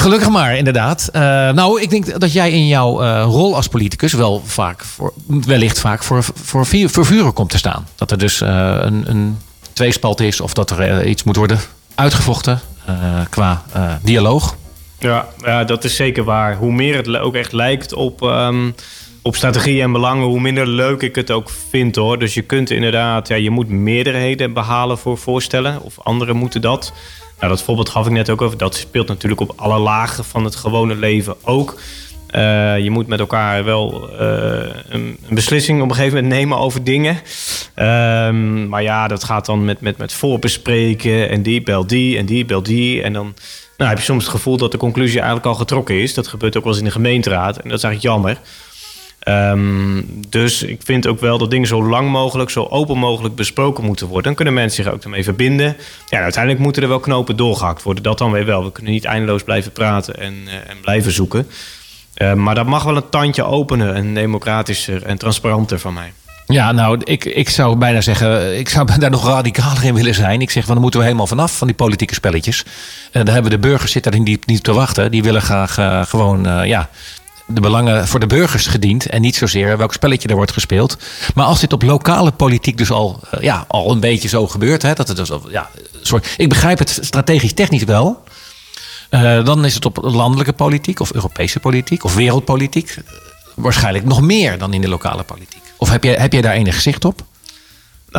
[0.00, 1.08] Gelukkig maar, inderdaad.
[1.12, 5.12] Eh, nou, ik denk dat jij in jouw eh, rol als politicus wel vaak voor,
[5.26, 7.86] wellicht vaak voor, voor, voor vuren komt te staan.
[7.94, 9.38] Dat er dus eh, een, een
[9.72, 11.58] tweespalt is of dat er iets moet worden
[11.94, 12.60] uitgevochten
[13.30, 13.62] qua
[14.02, 14.56] dialoog.
[14.98, 16.56] Ja, ja, dat is zeker waar.
[16.56, 18.70] Hoe meer het ook echt lijkt op, ehm,
[19.22, 22.18] op strategie en belangen, hoe minder leuk ik het ook vind hoor.
[22.18, 25.82] Dus je kunt inderdaad, ja, je moet meerderheden behalen voor voorstellen.
[25.82, 26.92] Of anderen moeten dat.
[27.38, 28.58] Nou, dat voorbeeld gaf ik net ook over.
[28.58, 31.80] Dat speelt natuurlijk op alle lagen van het gewone leven ook.
[32.28, 36.58] Eh, je moet met elkaar wel eh, een, een beslissing op een gegeven moment nemen
[36.58, 37.20] over dingen.
[37.74, 41.28] Ehm, maar ja, dat gaat dan met, met, met voorbespreken.
[41.28, 43.02] En die bel die en die bel die.
[43.02, 43.34] En dan
[43.76, 46.14] nou, heb je soms het gevoel dat de conclusie eigenlijk al getrokken is.
[46.14, 47.56] Dat gebeurt ook wel eens in de gemeenteraad.
[47.56, 48.38] En dat is eigenlijk jammer.
[49.28, 53.84] Ehm, dus ik vind ook wel dat dingen zo lang mogelijk, zo open mogelijk besproken
[53.84, 54.24] moeten worden.
[54.24, 55.76] Dan kunnen mensen zich ook ermee verbinden.
[56.08, 58.02] Ja, uiteindelijk moeten er wel knopen doorgehakt worden.
[58.02, 58.64] Dat dan weer wel.
[58.64, 61.46] We kunnen niet eindeloos blijven praten en, eh, en blijven zoeken.
[62.14, 66.12] Eh, maar dat mag wel een tandje openen en democratischer en transparanter van mij.
[66.46, 70.40] Ja, nou, ik, ik zou bijna zeggen, ik zou daar nog radicaler in willen zijn.
[70.40, 72.64] Ik zeg, van, dan moeten we helemaal vanaf van die politieke spelletjes.
[73.12, 75.10] En daar hebben de burgers zitten niet, niet te wachten.
[75.10, 76.88] Die willen graag eh, gewoon, eh, ja,
[77.48, 79.06] de belangen voor de burgers gediend.
[79.06, 80.96] En niet zozeer welk spelletje er wordt gespeeld.
[81.34, 84.82] Maar als dit op lokale politiek dus al, eh, ja, al een beetje zo gebeurt.
[84.82, 85.70] Hè, dat het dus, ja,
[86.02, 88.22] sorry, ik begrijp het strategisch technisch wel.
[89.08, 92.90] Eh, dan is het op landelijke politiek of Europese politiek of wereldpolitiek.
[92.90, 93.12] eh,
[93.54, 95.62] waarschijnlijk nog meer dan in de lokale politiek.
[95.76, 97.22] Of heb jij, heb jij daar enig gezicht op?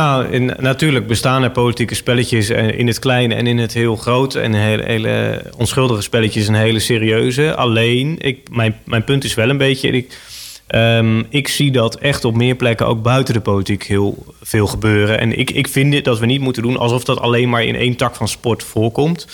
[0.00, 3.96] Nou, in, natuurlijk bestaan er politieke spelletjes eh, in het kleine en in het heel
[3.96, 4.34] groot.
[4.34, 7.54] En hele, onschuldige spelletjes en hele serieuze.
[7.54, 9.90] Alleen, ik, mijn, mijn punt is wel een beetje...
[9.90, 10.18] Ik,
[10.66, 15.18] ehm, ik zie dat echt op meer plekken, ook buiten de politiek, heel veel gebeuren.
[15.18, 17.96] En ik, ik vind dat we niet moeten doen alsof dat alleen maar in één
[17.96, 19.26] tak van sport voorkomt.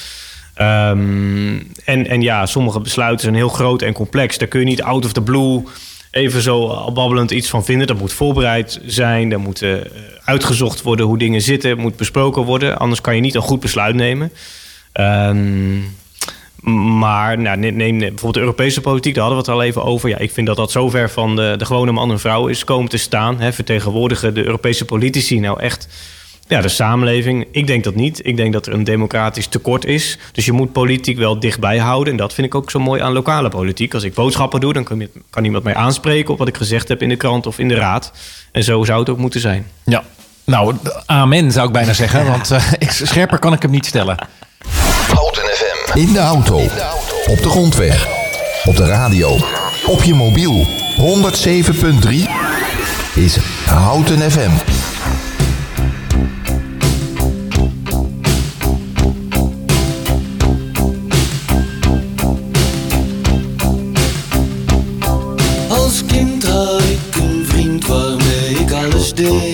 [0.54, 4.38] Ehm, en, en ja, sommige besluiten zijn heel groot en complex.
[4.38, 5.62] Daar kun je niet out of the blue
[6.16, 7.86] even zo al babbelend iets van vinden.
[7.86, 9.74] Dat moet voorbereid zijn, er moet eh,
[10.24, 12.78] uitgezocht worden hoe dingen zitten, moet besproken worden.
[12.78, 14.32] Anders kan je niet een goed besluit nemen.
[14.92, 15.78] Ehm,
[16.98, 20.08] maar nou, neem bijvoorbeeld de Europese politiek, daar hadden we het al even over.
[20.08, 22.88] Ja, ik vind dat dat zover van de, de gewone man en vrouw is komen
[22.88, 23.40] te staan.
[23.40, 25.88] Hè, vertegenwoordigen de Europese politici nou echt
[26.48, 27.46] ja, de samenleving.
[27.50, 28.26] Ik denk dat niet.
[28.26, 30.18] Ik denk dat er een democratisch tekort is.
[30.32, 32.12] Dus je moet politiek wel dichtbij houden.
[32.12, 33.94] En dat vind ik ook zo mooi aan lokale politiek.
[33.94, 37.02] Als ik boodschappen doe, dan kan, kan iemand mij aanspreken op wat ik gezegd heb
[37.02, 38.12] in de krant of in de raad.
[38.52, 39.66] En zo zou het ook moeten zijn.
[39.84, 40.04] Ja,
[40.44, 40.74] nou,
[41.06, 42.26] amen zou ik bijna zeggen.
[42.26, 44.16] Want uh, scherper kan ik hem niet stellen.
[45.14, 45.98] Houten FM.
[45.98, 46.58] In de auto.
[47.26, 48.08] Op de grondweg.
[48.64, 49.36] Op de radio.
[49.86, 50.66] Op je mobiel.
[50.96, 52.10] 107.3
[53.14, 54.75] is Houten FM.
[69.18, 69.45] Als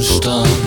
[0.00, 0.59] naast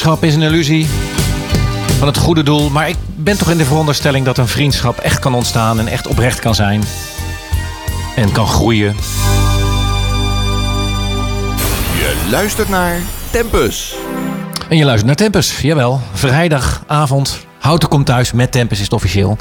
[0.00, 0.86] Vriendschap is een illusie
[1.98, 2.70] van het goede doel.
[2.70, 6.06] Maar ik ben toch in de veronderstelling dat een vriendschap echt kan ontstaan en echt
[6.06, 6.82] oprecht kan zijn.
[8.16, 8.96] En kan groeien.
[11.98, 12.96] Je luistert naar
[13.30, 13.94] Tempus.
[14.68, 16.00] En je luistert naar Tempus, jawel.
[16.12, 17.46] Vrijdagavond.
[17.58, 19.36] Houten komt thuis met Tempus is het officieel.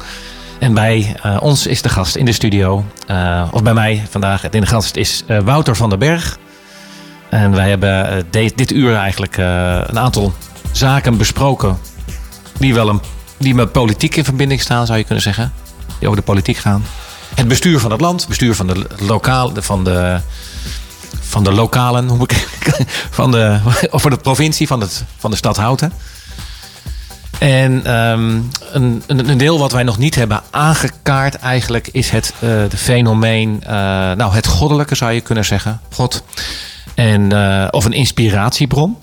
[0.60, 2.86] En bij eh, ons is de gast in de studio.
[3.08, 6.38] eh, of bij mij vandaag in de gast is eh, Wouter van den Berg.
[7.30, 10.34] En wij hebben de- dit uur eigenlijk een aantal
[10.72, 11.78] zaken besproken.
[12.58, 13.02] Die, wel een,
[13.38, 15.54] die met politiek in verbinding staan, zou je kunnen zeggen.
[16.00, 16.84] Die over de politiek gaan.
[17.36, 20.20] Het bestuur van het land, bestuur van de lokaal, van de,
[21.20, 22.48] van de lokalen, hoe ik,
[23.20, 23.60] van de,
[23.90, 25.94] over de provincie, van, het, van de stad Houten.
[27.40, 28.42] En ehm,
[28.72, 32.78] een, een, een deel wat wij nog niet hebben aangekaart eigenlijk is het eh, de
[32.78, 33.72] fenomeen, eh,
[34.12, 36.24] nou het goddelijke zou je kunnen zeggen, God.
[36.96, 38.98] En, eh, of een inspiratiebron,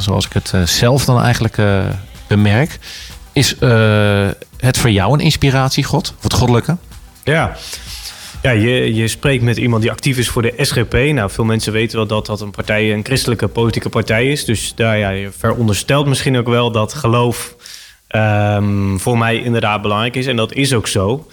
[0.00, 1.84] zoals ik het eh, zelf dan eigenlijk eh,
[2.26, 2.78] bemerk.
[3.32, 6.14] Is eh, het voor jou een inspiratie, God?
[6.16, 6.76] Of het goddelijke?
[7.24, 7.56] Ja.
[8.42, 10.92] Ja, je, je spreekt met iemand die actief is voor de SGP.
[10.92, 14.44] Nou, veel mensen weten wel dat dat een partij, een christelijke politieke partij is.
[14.44, 17.56] Dus daar ja, je veronderstelt misschien ook wel dat geloof
[18.06, 20.26] ehm, voor mij inderdaad belangrijk is.
[20.26, 21.26] En dat is ook zo.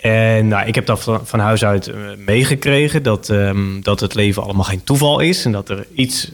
[0.00, 3.02] En nou, ik heb dat van, huis uit meegekregen.
[3.02, 5.44] Dat, ehm, dat het leven allemaal geen toeval is.
[5.44, 6.30] En dat er iets,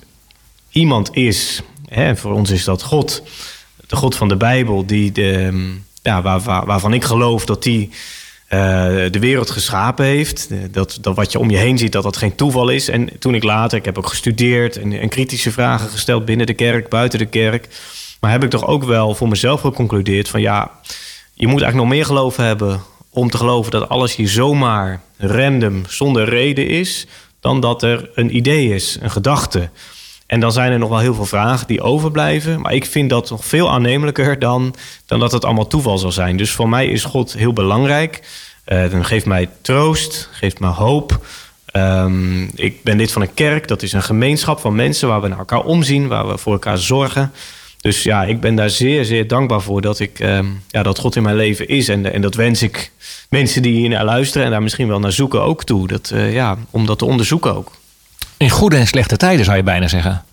[0.70, 1.60] iemand is.
[1.88, 3.22] Hè, voor ons is dat God.
[3.86, 4.86] De God van de Bijbel.
[4.86, 5.70] Die de,
[6.02, 7.90] ja, waar, waar- waarvan ik geloof dat die
[8.48, 8.58] eh,
[9.10, 10.48] de wereld geschapen heeft.
[10.70, 12.88] Dat, dat wat je om je heen ziet, dat dat geen toeval is.
[12.88, 16.54] En toen ik later, ik heb ook gestudeerd en, en kritische vragen gesteld binnen de
[16.54, 17.68] kerk, buiten de kerk.
[18.20, 20.70] Maar heb ik toch ook wel voor mezelf geconcludeerd van ja,
[21.34, 25.82] je moet eigenlijk nog meer geloof hebben om te geloven dat alles hier zomaar random,
[25.88, 27.06] zonder reden is,
[27.40, 29.68] dan dat er een idee is, een gedachte.
[30.30, 32.60] En dan zijn er nog wel heel veel vragen die overblijven.
[32.60, 34.74] Maar ik vind dat nog veel aannemelijker dan,
[35.06, 36.36] dan dat het allemaal toeval zal zijn.
[36.36, 38.22] Dus voor mij is God heel belangrijk.
[38.64, 41.26] Eh dan geeft mij troost, geeft mij hoop.
[41.66, 43.68] Ehm, ik ben lid van een kerk.
[43.68, 46.78] Dat is een gemeenschap van mensen waar we naar elkaar omzien, waar we voor elkaar
[46.78, 47.32] zorgen.
[47.80, 51.16] Dus ja, ik ben daar zeer, zeer dankbaar voor dat, ik, ehm, ja, dat God
[51.16, 51.88] in mijn leven is.
[51.88, 52.92] En, en dat wens ik
[53.28, 55.88] mensen die hier naar luisteren en daar misschien wel naar zoeken ook toe.
[55.88, 57.79] Dat, eh, ja, om dat te onderzoeken ook.
[58.40, 60.24] In goede en slechte tijden zou je bijna zeggen.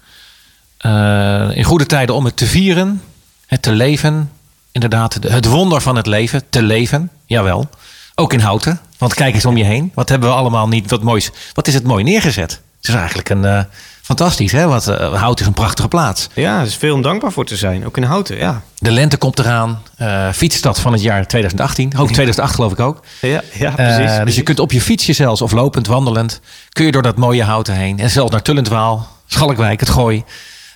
[0.77, 3.01] Eh, in goede tijden om het te vieren,
[3.47, 4.31] het te leven.
[4.71, 7.09] Inderdaad, de- het wonder van het leven, te leven.
[7.25, 7.69] Jawel.
[8.15, 8.79] Ook in houten.
[8.97, 9.91] Want kijk eens om je heen.
[9.93, 11.29] Wat hebben we allemaal niet wat moois.
[11.53, 12.51] Wat is het mooi neergezet?
[12.77, 13.63] Het is eigenlijk een eh,
[14.07, 14.67] fantastisch, hè?
[14.67, 16.27] Want eh, Hout is een prachtige plaats.
[16.33, 17.85] Ja, er is veel om dankbaar voor te zijn.
[17.85, 18.61] Ook in Houten, ja.
[18.77, 19.81] De lente komt eraan.
[19.97, 21.97] Eh fietsstad van het jaar 2018.
[21.97, 23.03] Ook 2008 geloof ik ook.
[23.21, 24.25] Ja, ja Eh, precies.
[24.25, 26.39] dus je kunt op je fietsje zelfs, of lopend, wandelend,
[26.69, 27.99] kun je door dat mooie houten heen.
[27.99, 30.23] En zelfs naar Tullentwaal, Schalkwijk, het Gooi,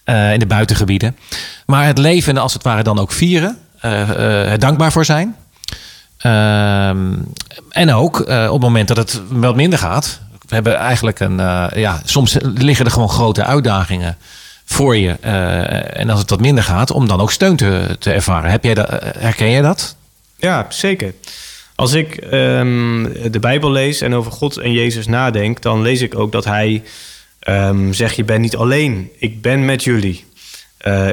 [0.05, 1.17] in de buitengebieden.
[1.65, 3.57] Maar het leven als het ware dan ook vieren.
[3.81, 5.35] er dankbaar voor zijn.
[6.17, 7.13] Ehm,
[7.69, 10.19] en ook op het moment dat het wat minder gaat.
[10.51, 11.39] We hebben eigenlijk een.
[11.39, 14.17] eh, ja, soms liggen er gewoon grote uitdagingen
[14.65, 15.15] voor je.
[15.21, 18.51] eh, en als het wat minder gaat, om dan ook steun te, te ervaren.
[18.51, 19.95] Heb jij dat, eh, herken jij dat?
[20.37, 21.13] Ja, zeker.
[21.75, 26.17] Als ik ehm, de Bijbel lees en over God en Jezus nadenk, dan lees ik
[26.19, 26.83] ook dat hij
[27.39, 30.25] ehm, zegt: Je bent niet alleen, ik ben met jullie.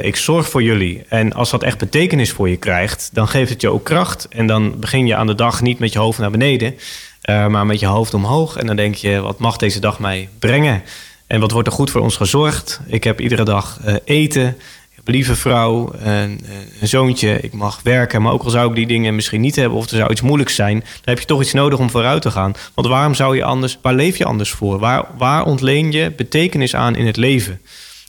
[0.01, 1.03] Ik zorg voor jullie.
[1.09, 4.27] En als dat echt betekenis voor je krijgt, dan geeft het je ook kracht.
[4.29, 6.75] En dan begin je aan de dag niet met je hoofd naar beneden,
[7.21, 8.57] eh, maar met je hoofd omhoog.
[8.57, 10.83] En dan denk je: wat mag deze dag mij brengen?
[11.27, 12.79] En wat wordt er goed voor ons gezorgd?
[12.85, 14.47] Ik heb iedere dag eh, eten.
[14.47, 16.45] Ik heb een lieve vrouw, een,
[16.81, 17.39] een zoontje.
[17.39, 19.77] Ik mag werken, maar ook al zou ik die dingen misschien niet hebben...
[19.77, 20.79] of er zou iets moeilijks zijn...
[20.79, 22.53] dan heb je toch iets nodig om vooruit te gaan.
[22.73, 23.77] Want waarom zou je anders...
[23.81, 24.79] waar leef je anders voor?
[24.79, 27.61] Waar, waar ontleen je betekenis aan in het leven?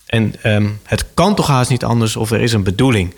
[0.06, 3.14] En ehm, het kan toch haast niet anders of er is een bedoeling.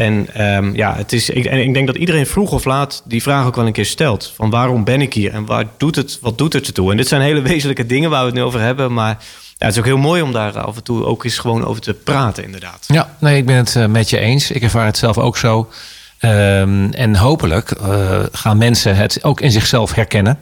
[0.00, 3.46] En ehm, ja, het is, ik, ik denk dat iedereen vroeg of laat die vraag
[3.46, 4.32] ook wel een keer stelt.
[4.36, 6.90] Van waarom ben ik hier en waar doet het, wat doet het ertoe?
[6.90, 8.92] En dit zijn hele wezenlijke dingen waar we het nu over hebben.
[8.92, 9.18] Maar
[9.58, 11.94] het is ook heel mooi om daar af en toe ook eens gewoon over te
[11.94, 12.84] praten inderdaad.
[12.86, 14.50] Ja, nee, ik ben het eh, met je eens.
[14.50, 15.70] Ik ervaar het zelf ook zo.
[16.18, 20.38] Ehm, en hopelijk eh, gaan mensen het ook in zichzelf herkennen.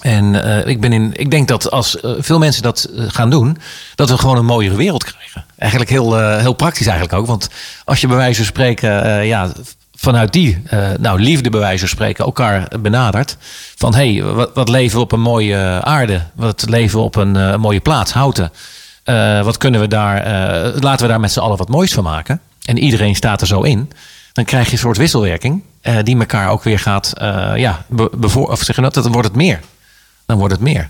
[0.00, 3.30] En eh, ik, ben in, ik denk dat als eh, veel mensen dat eh, gaan
[3.30, 3.58] doen,
[3.94, 5.44] dat we gewoon een mooiere wereld krijgen.
[5.58, 7.26] Eigenlijk heel, heel praktisch eigenlijk ook.
[7.26, 7.48] Want
[7.84, 9.52] als je bij wijze van spreken, ja,
[9.94, 10.62] vanuit die,
[10.98, 13.36] nou liefde bij wijze van spreken, elkaar benadert.
[13.76, 16.22] Van hé, hey, wat, wat leven we op een mooie aarde?
[16.34, 18.52] Wat leven we op een mooie plaats, houten?
[19.44, 20.24] Wat kunnen we daar,
[20.80, 22.40] laten we daar met z'n allen wat moois van maken.
[22.64, 23.90] En iedereen staat er zo in.
[24.32, 25.62] Dan krijg je een soort wisselwerking.
[26.02, 27.12] die elkaar ook weer gaat,
[27.54, 29.60] ja, be- bevoor, of zeggen dat, dan wordt het meer.
[30.30, 30.88] Dan wordt het meer.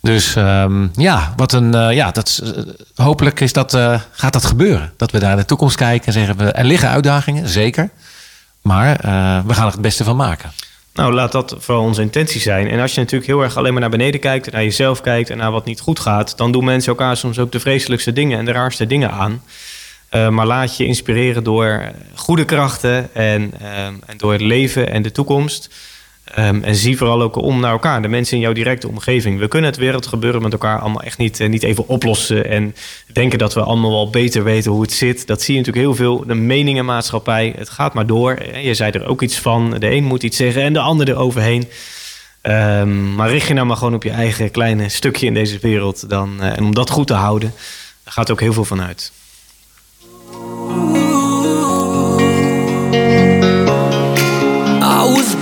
[0.00, 2.62] Dus ehm, ja, wat een, eh, ja dat, eh,
[2.94, 4.92] hopelijk is dat, eh, gaat dat gebeuren.
[4.96, 7.90] Dat we naar de toekomst kijken en zeggen, we, er liggen uitdagingen, zeker.
[8.62, 8.96] Maar
[9.46, 10.50] we gaan er het beste van maken.
[10.94, 12.68] Nou, laat dat vooral onze intentie zijn.
[12.68, 14.52] En als je natuurlijk heel erg alleen maar naar beneden kijkt...
[14.52, 16.36] naar jezelf kijkt en naar wat niet goed gaat...
[16.36, 18.38] dan doen mensen elkaar soms ook de vreselijkste dingen...
[18.38, 19.42] en de raarste dingen aan.
[20.10, 23.14] Maar laat je inspireren door goede krachten...
[23.14, 25.70] en, ehm, en door het leven en de toekomst...
[26.34, 29.38] Ehm, en zie vooral ook om naar elkaar, de mensen in jouw directe omgeving.
[29.38, 32.50] We kunnen het wereldgebeuren met elkaar allemaal echt niet, eh, niet even oplossen.
[32.50, 32.74] En
[33.12, 35.26] denken dat we allemaal wel beter weten hoe het zit.
[35.26, 36.26] Dat zie je natuurlijk heel veel.
[36.26, 38.32] De meningenmaatschappij, het gaat maar door.
[38.32, 39.70] Eh, Je zei er ook iets van.
[39.78, 41.68] De een moet iets zeggen en de ander eroverheen.
[42.40, 46.10] Ehm, maar richt je nou maar gewoon op je eigen kleine stukje in deze wereld.
[46.10, 47.52] Dan, eh, en om dat goed te houden,
[48.04, 49.12] daar gaat ook heel veel van uit.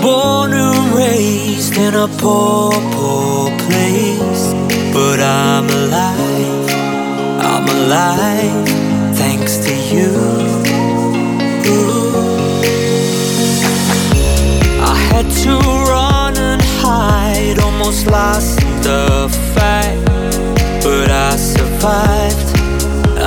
[0.07, 4.45] Born and raised in a poor, poor place.
[4.95, 6.69] But I'm alive,
[7.51, 8.69] I'm alive,
[9.23, 10.13] thanks to you.
[14.93, 15.53] I had to
[15.91, 19.99] run and hide, almost lost the fight.
[20.85, 22.49] But I survived,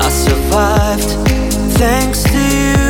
[0.06, 1.12] I survived,
[1.82, 2.89] thanks to you.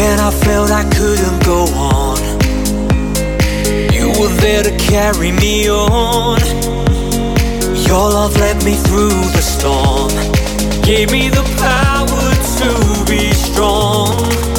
[0.00, 2.18] When I felt I couldn't go on,
[3.92, 6.40] you were there to carry me on.
[7.86, 10.10] Your love led me through the storm,
[10.82, 12.28] gave me the power
[12.60, 12.70] to
[13.10, 14.49] be strong.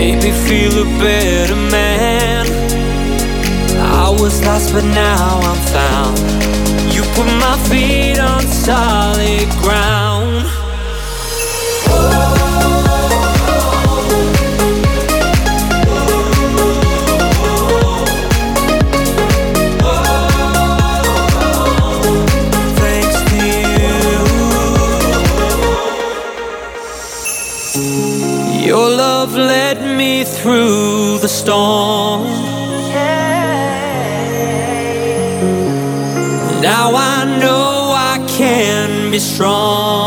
[0.00, 2.46] Made me feel a better man.
[3.76, 6.18] I was lost, but now I'm found.
[6.94, 10.09] You put my feet on solid ground.
[30.42, 32.22] Through the storm.
[36.62, 39.99] Now I know I can be strong.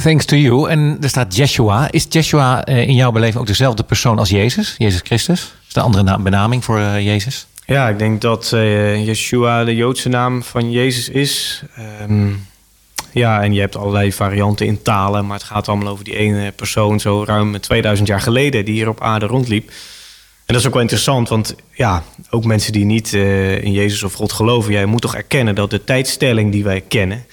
[0.00, 0.68] Thanks to you.
[0.70, 1.90] En er staat Jeshua.
[1.90, 4.74] Is Jeshua eh, in jouw beleving ook dezelfde persoon als Jezus?
[4.78, 5.54] Jezus Christus?
[5.66, 7.46] Is de andere benaming voor eh, Jezus?
[7.66, 11.62] Ja, ik denk dat eh Yeshua de Joodse naam van Jezus is.
[11.76, 12.28] Ehm,
[13.12, 16.52] ja, en je hebt allerlei varianten in talen, maar het gaat allemaal over die ene
[16.52, 19.68] persoon zo ruim 2000 jaar geleden die hier op aarde rondliep.
[19.68, 24.12] En dat is ook wel interessant, want ja, ook mensen die niet in Jezus of
[24.12, 27.24] God geloven, jij moet toch erkennen dat de tijdstelling die wij kennen,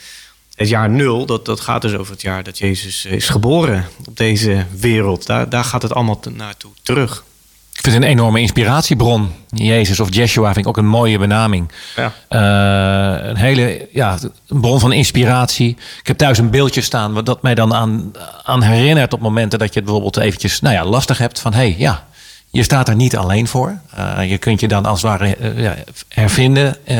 [0.55, 4.17] het jaar nul, dat, dat gaat dus over het jaar dat Jezus is geboren op
[4.17, 5.25] deze wereld.
[5.25, 7.23] Daar, daar gaat het allemaal naartoe terug.
[7.75, 9.31] Ik vind het een enorme inspiratiebron.
[9.49, 11.71] Jezus of Jeshua vind ik ook een mooie benaming.
[11.95, 12.13] Ja.
[12.27, 15.69] Eh, een hele ja, een bron van inspiratie.
[15.99, 18.11] Ik heb thuis een beeldje staan wat dat mij dan aan,
[18.43, 21.39] aan herinnert op momenten dat je het bijvoorbeeld eventjes nou ja, lastig hebt.
[21.39, 22.07] Van hé, hey, ja,
[22.55, 23.77] je staat er niet alleen voor.
[23.95, 25.75] Eh, je kunt je dan als het ware ja,
[26.09, 26.75] hervinden.
[26.85, 26.95] Eh,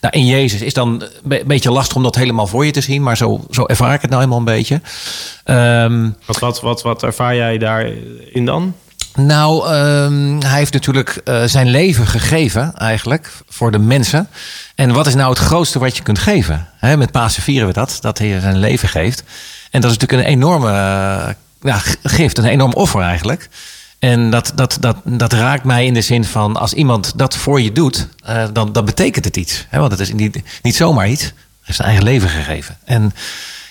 [0.00, 2.80] nou, in Jezus is dan een be- beetje lastig om dat helemaal voor je te
[2.80, 3.02] zien.
[3.02, 4.80] Maar zo, zo ervaar ik het nou helemaal een beetje.
[5.44, 8.74] Ehm, Wat, wat, wat, wat ervaar jij daarin dan?
[9.14, 14.28] Nou, ehm, hij heeft natuurlijk zijn leven gegeven, eigenlijk, voor de mensen.
[14.74, 16.68] En wat is nou het grootste wat je kunt geven?
[16.80, 19.22] Met Pasen vieren we dat, dat hij zijn leven geeft.
[19.70, 20.70] En dat is natuurlijk een enorme
[21.60, 23.48] ja, gift, een enorm offer eigenlijk.
[24.04, 27.60] En dat, dat, dat, dat raakt mij in de zin van, als iemand dat voor
[27.60, 29.66] je doet, eh, dan, dan betekent het iets.
[29.68, 31.32] Hè, want het is niet, niet zomaar iets, hij
[31.62, 32.76] heeft zijn eigen leven gegeven.
[32.84, 33.12] En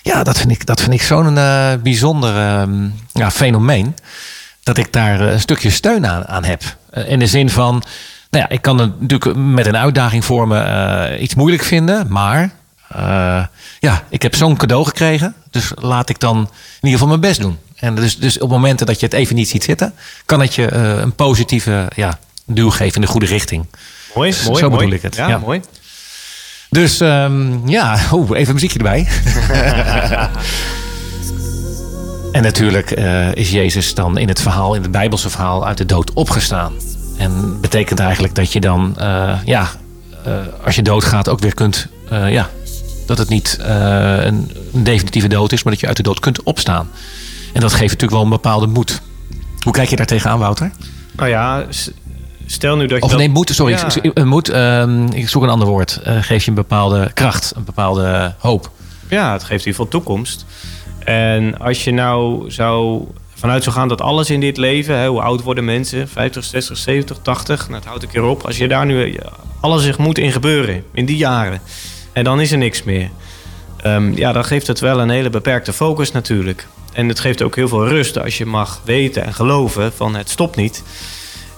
[0.02, 3.94] ja, dat vind ik, dat vind ik zo'n eh, bijzonder ehm, ja, fenomeen
[4.62, 6.62] dat ik daar een stukje steun aan, aan heb.
[6.90, 7.82] Eh, In de zin van,
[8.30, 12.50] nou ja, ik kan het natuurlijk met een uitdaging voor me iets moeilijk vinden, maar
[12.88, 13.44] eh,
[13.80, 16.48] ja, ik heb zo'n cadeau gekregen, dus laat ik dan in
[16.80, 17.58] ieder geval mijn best doen.
[17.76, 20.66] En dus, dus op momenten dat je het even niet ziet zitten, kan het je
[20.66, 23.66] eh, een positieve ja, duw geven in de goede richting.
[24.14, 24.94] Mooi, Zo mooi, bedoel mooi.
[24.94, 25.38] ik het, Ja, ja.
[25.38, 25.60] mooi.
[26.70, 29.06] Dus ehm, ja, oeh, even muziekje erbij.
[32.32, 35.86] en natuurlijk eh, is Jezus dan in het verhaal, in het Bijbelse verhaal, uit de
[35.86, 36.72] dood opgestaan.
[37.18, 38.96] En betekent eigenlijk dat je dan,
[39.44, 39.70] ja,
[40.64, 42.50] als je doodgaat, ook weer kunt, ja,
[43.06, 46.20] dat het niet eh, een, een definitieve dood is, maar dat je uit de dood
[46.20, 46.90] kunt opstaan.
[47.52, 49.02] En dat geeft natuurlijk wel een bepaalde moed.
[49.62, 50.70] Hoe kijk je daar tegenaan, Wouter?
[51.16, 51.64] Nou ja,
[52.46, 53.86] stel nu dat je Of dat- nee, moed, sorry, Ja.
[53.86, 56.00] ik- ik- een moed, ehm, ik zoek een ander woord.
[56.04, 58.70] Eh, geef je een bepaalde kracht, een bepaalde hoop.
[59.08, 60.44] Ja, het geeft in ieder geval toekomst.
[60.98, 65.20] En als je nou zou vanuit zou gaan dat alles in dit leven, hè, hoe
[65.20, 68.42] oud worden mensen, 50, 60, 70, 80, nou, het houdt een keer op.
[68.46, 69.16] Als je daar nu,
[69.60, 71.60] alles zich moet in gebeuren, in die jaren.
[72.14, 73.10] En dan is er niks meer.
[73.76, 76.66] Ehm, ja, dan geeft het wel een hele beperkte focus natuurlijk.
[76.92, 80.30] En het geeft ook heel veel rust als je mag weten en geloven van het
[80.30, 80.82] stopt niet.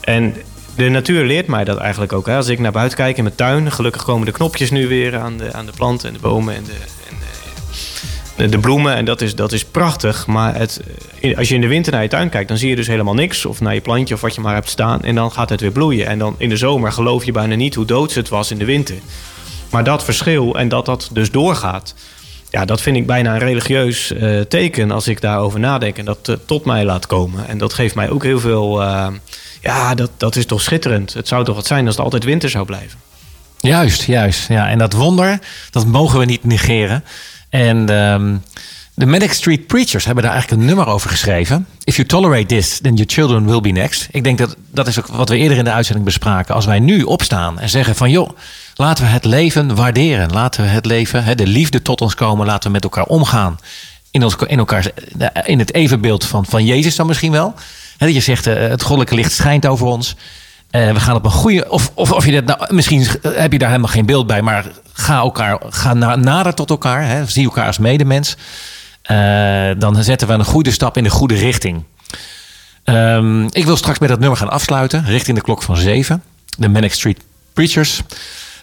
[0.01, 0.37] En
[0.77, 2.27] de natuur leert mij dat eigenlijk ook.
[2.27, 2.37] Hè.
[2.37, 5.37] Als ik naar buiten kijk in mijn tuin, gelukkig komen de knopjes nu weer aan
[5.39, 6.73] de, aan de planten en de bomen en de,
[7.09, 7.17] en
[8.37, 8.95] de, de, bloemen.
[8.95, 10.27] En dat is, dat is prachtig.
[10.27, 10.81] Maar het,
[11.21, 13.15] eh, als je in de winter naar je tuin kijkt, dan zie je dus helemaal
[13.15, 13.47] niks.
[13.47, 15.03] Of naar je plantje of wat je maar hebt staan.
[15.03, 16.07] En dan gaat het weer bloeien.
[16.07, 18.65] En dan in de zomer geloof je bijna niet hoe doods het was in de
[18.65, 18.97] winter.
[19.71, 21.95] Maar dat verschil en dat dat dus doorgaat.
[22.51, 26.29] Ja, dat vind ik bijna een religieus eh, teken als ik daarover nadenk en dat
[26.29, 27.49] eh, tot mij laat komen.
[27.49, 28.83] En dat geeft mij ook heel veel.
[28.83, 29.07] eh,
[29.63, 31.15] ja, dat, dat is toch schitterend.
[31.15, 32.99] Het zou toch wat zijn als het altijd winter zou blijven.
[33.59, 34.49] Juist, juist.
[34.49, 35.39] Ja, en dat wonder,
[35.71, 37.05] dat mogen we niet negeren.
[37.49, 38.37] En ehm,
[38.97, 41.67] de Manic Street Preachers hebben daar eigenlijk een nummer over geschreven.
[41.85, 44.09] If you tolerate this, then your children will be next.
[44.11, 46.55] Ik denk dat dat is ook wat we eerder in de uitzending bespraken.
[46.55, 48.31] Als wij nu opstaan en zeggen van joh,
[48.75, 50.33] laten we het leven waarderen.
[50.33, 52.47] Laten we het leven, hè, de liefde tot ons komen.
[52.47, 53.59] Laten we met elkaar omgaan.
[54.11, 54.37] In, ons,
[55.45, 57.55] in, het evenbeeld van, van Jezus dan misschien wel.
[57.97, 60.17] Hè, dat je zegt, eh, het goddelijke licht schijnt over ons.
[60.71, 61.71] Eh, we gaan op een goede.
[61.71, 64.65] Of, of, of je dat nou, misschien heb je daar helemaal geen beeld bij, maar
[64.93, 67.09] ga, elkaar, ga na, nader tot elkaar.
[67.09, 68.37] Hè, zie elkaar als medemens.
[69.07, 71.85] Eh, dan zetten we een goede stap in de goede richting.
[72.85, 76.23] Ehm, ik wil straks met dat nummer gaan afsluiten, richting de klok van zeven.
[76.59, 77.21] De Manic Street
[77.53, 78.03] Preachers.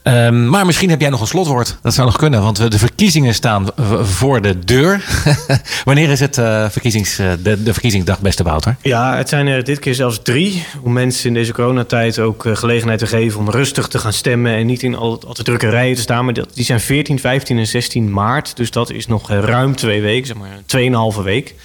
[0.03, 1.77] Ehm, maar misschien heb jij nog een slotwoord.
[1.81, 3.67] Dat zou nog kunnen, want we- de verkiezingen staan
[4.01, 5.03] voor de deur.
[5.85, 8.75] Wanneer is het eh, verkiezings, eh, de, verkiezingsdag, beste Wouter?
[8.81, 10.65] Ja, het zijn er dit keer zelfs drie.
[10.81, 14.53] Om mensen in deze coronatijd ook eh, gelegenheid te geven om rustig te gaan stemmen.
[14.55, 16.25] En niet in al, al te drukke rijen te staan.
[16.25, 18.55] Maar die zijn 14, 15 en 16 maart.
[18.55, 21.55] Dus dat is nog eh, ruim twee weken, zeg maar tweeënhalve week.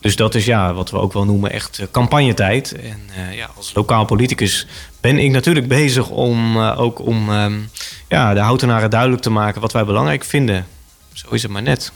[0.00, 2.72] Dus dat is ja, wat we ook wel noemen echt eh, campagnetijd.
[2.72, 3.00] En
[3.30, 4.66] eh, ja, als lokaal politicus
[5.00, 7.52] ben ik natuurlijk bezig om eh, ook om ehm,
[8.08, 10.66] ja, de houtenaren duidelijk te maken wat wij belangrijk vinden.
[11.12, 11.92] Zo is het maar net.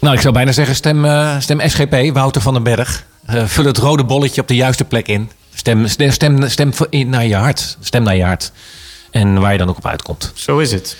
[0.00, 3.04] Nou, ik zou bijna zeggen, stem, eh, stem SGP, Wouter van den Berg.
[3.26, 5.30] Eh, vul het rode bolletje op de juiste plek in.
[5.54, 6.72] Stem, stem, stem, stem
[7.06, 7.76] naar je hart.
[7.80, 8.52] Stem naar je hart.
[9.10, 10.32] En waar je dan ook op uitkomt.
[10.34, 10.96] Zo is het.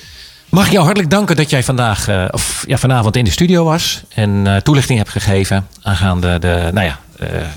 [0.49, 4.03] Mag ik jou hartelijk danken dat jij vandaag, of, ja, vanavond in de studio was.
[4.15, 7.01] En toelichting hebt gegeven aangaande de, nou ja,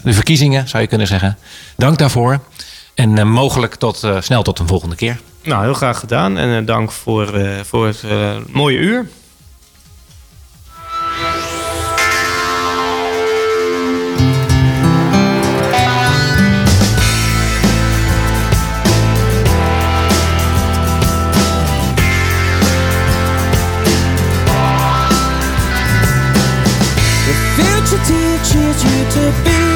[0.04, 1.38] de verkiezingen, zou je kunnen zeggen.
[1.76, 2.40] Dank daarvoor.
[2.94, 5.20] En eh, mogelijk tot, eh, snel tot een volgende keer.
[5.44, 6.38] Nou, heel graag gedaan.
[6.38, 8.04] En eh, dank voor, eh, voor het
[8.48, 9.08] mooie uur.
[27.26, 29.69] The future teaches you to be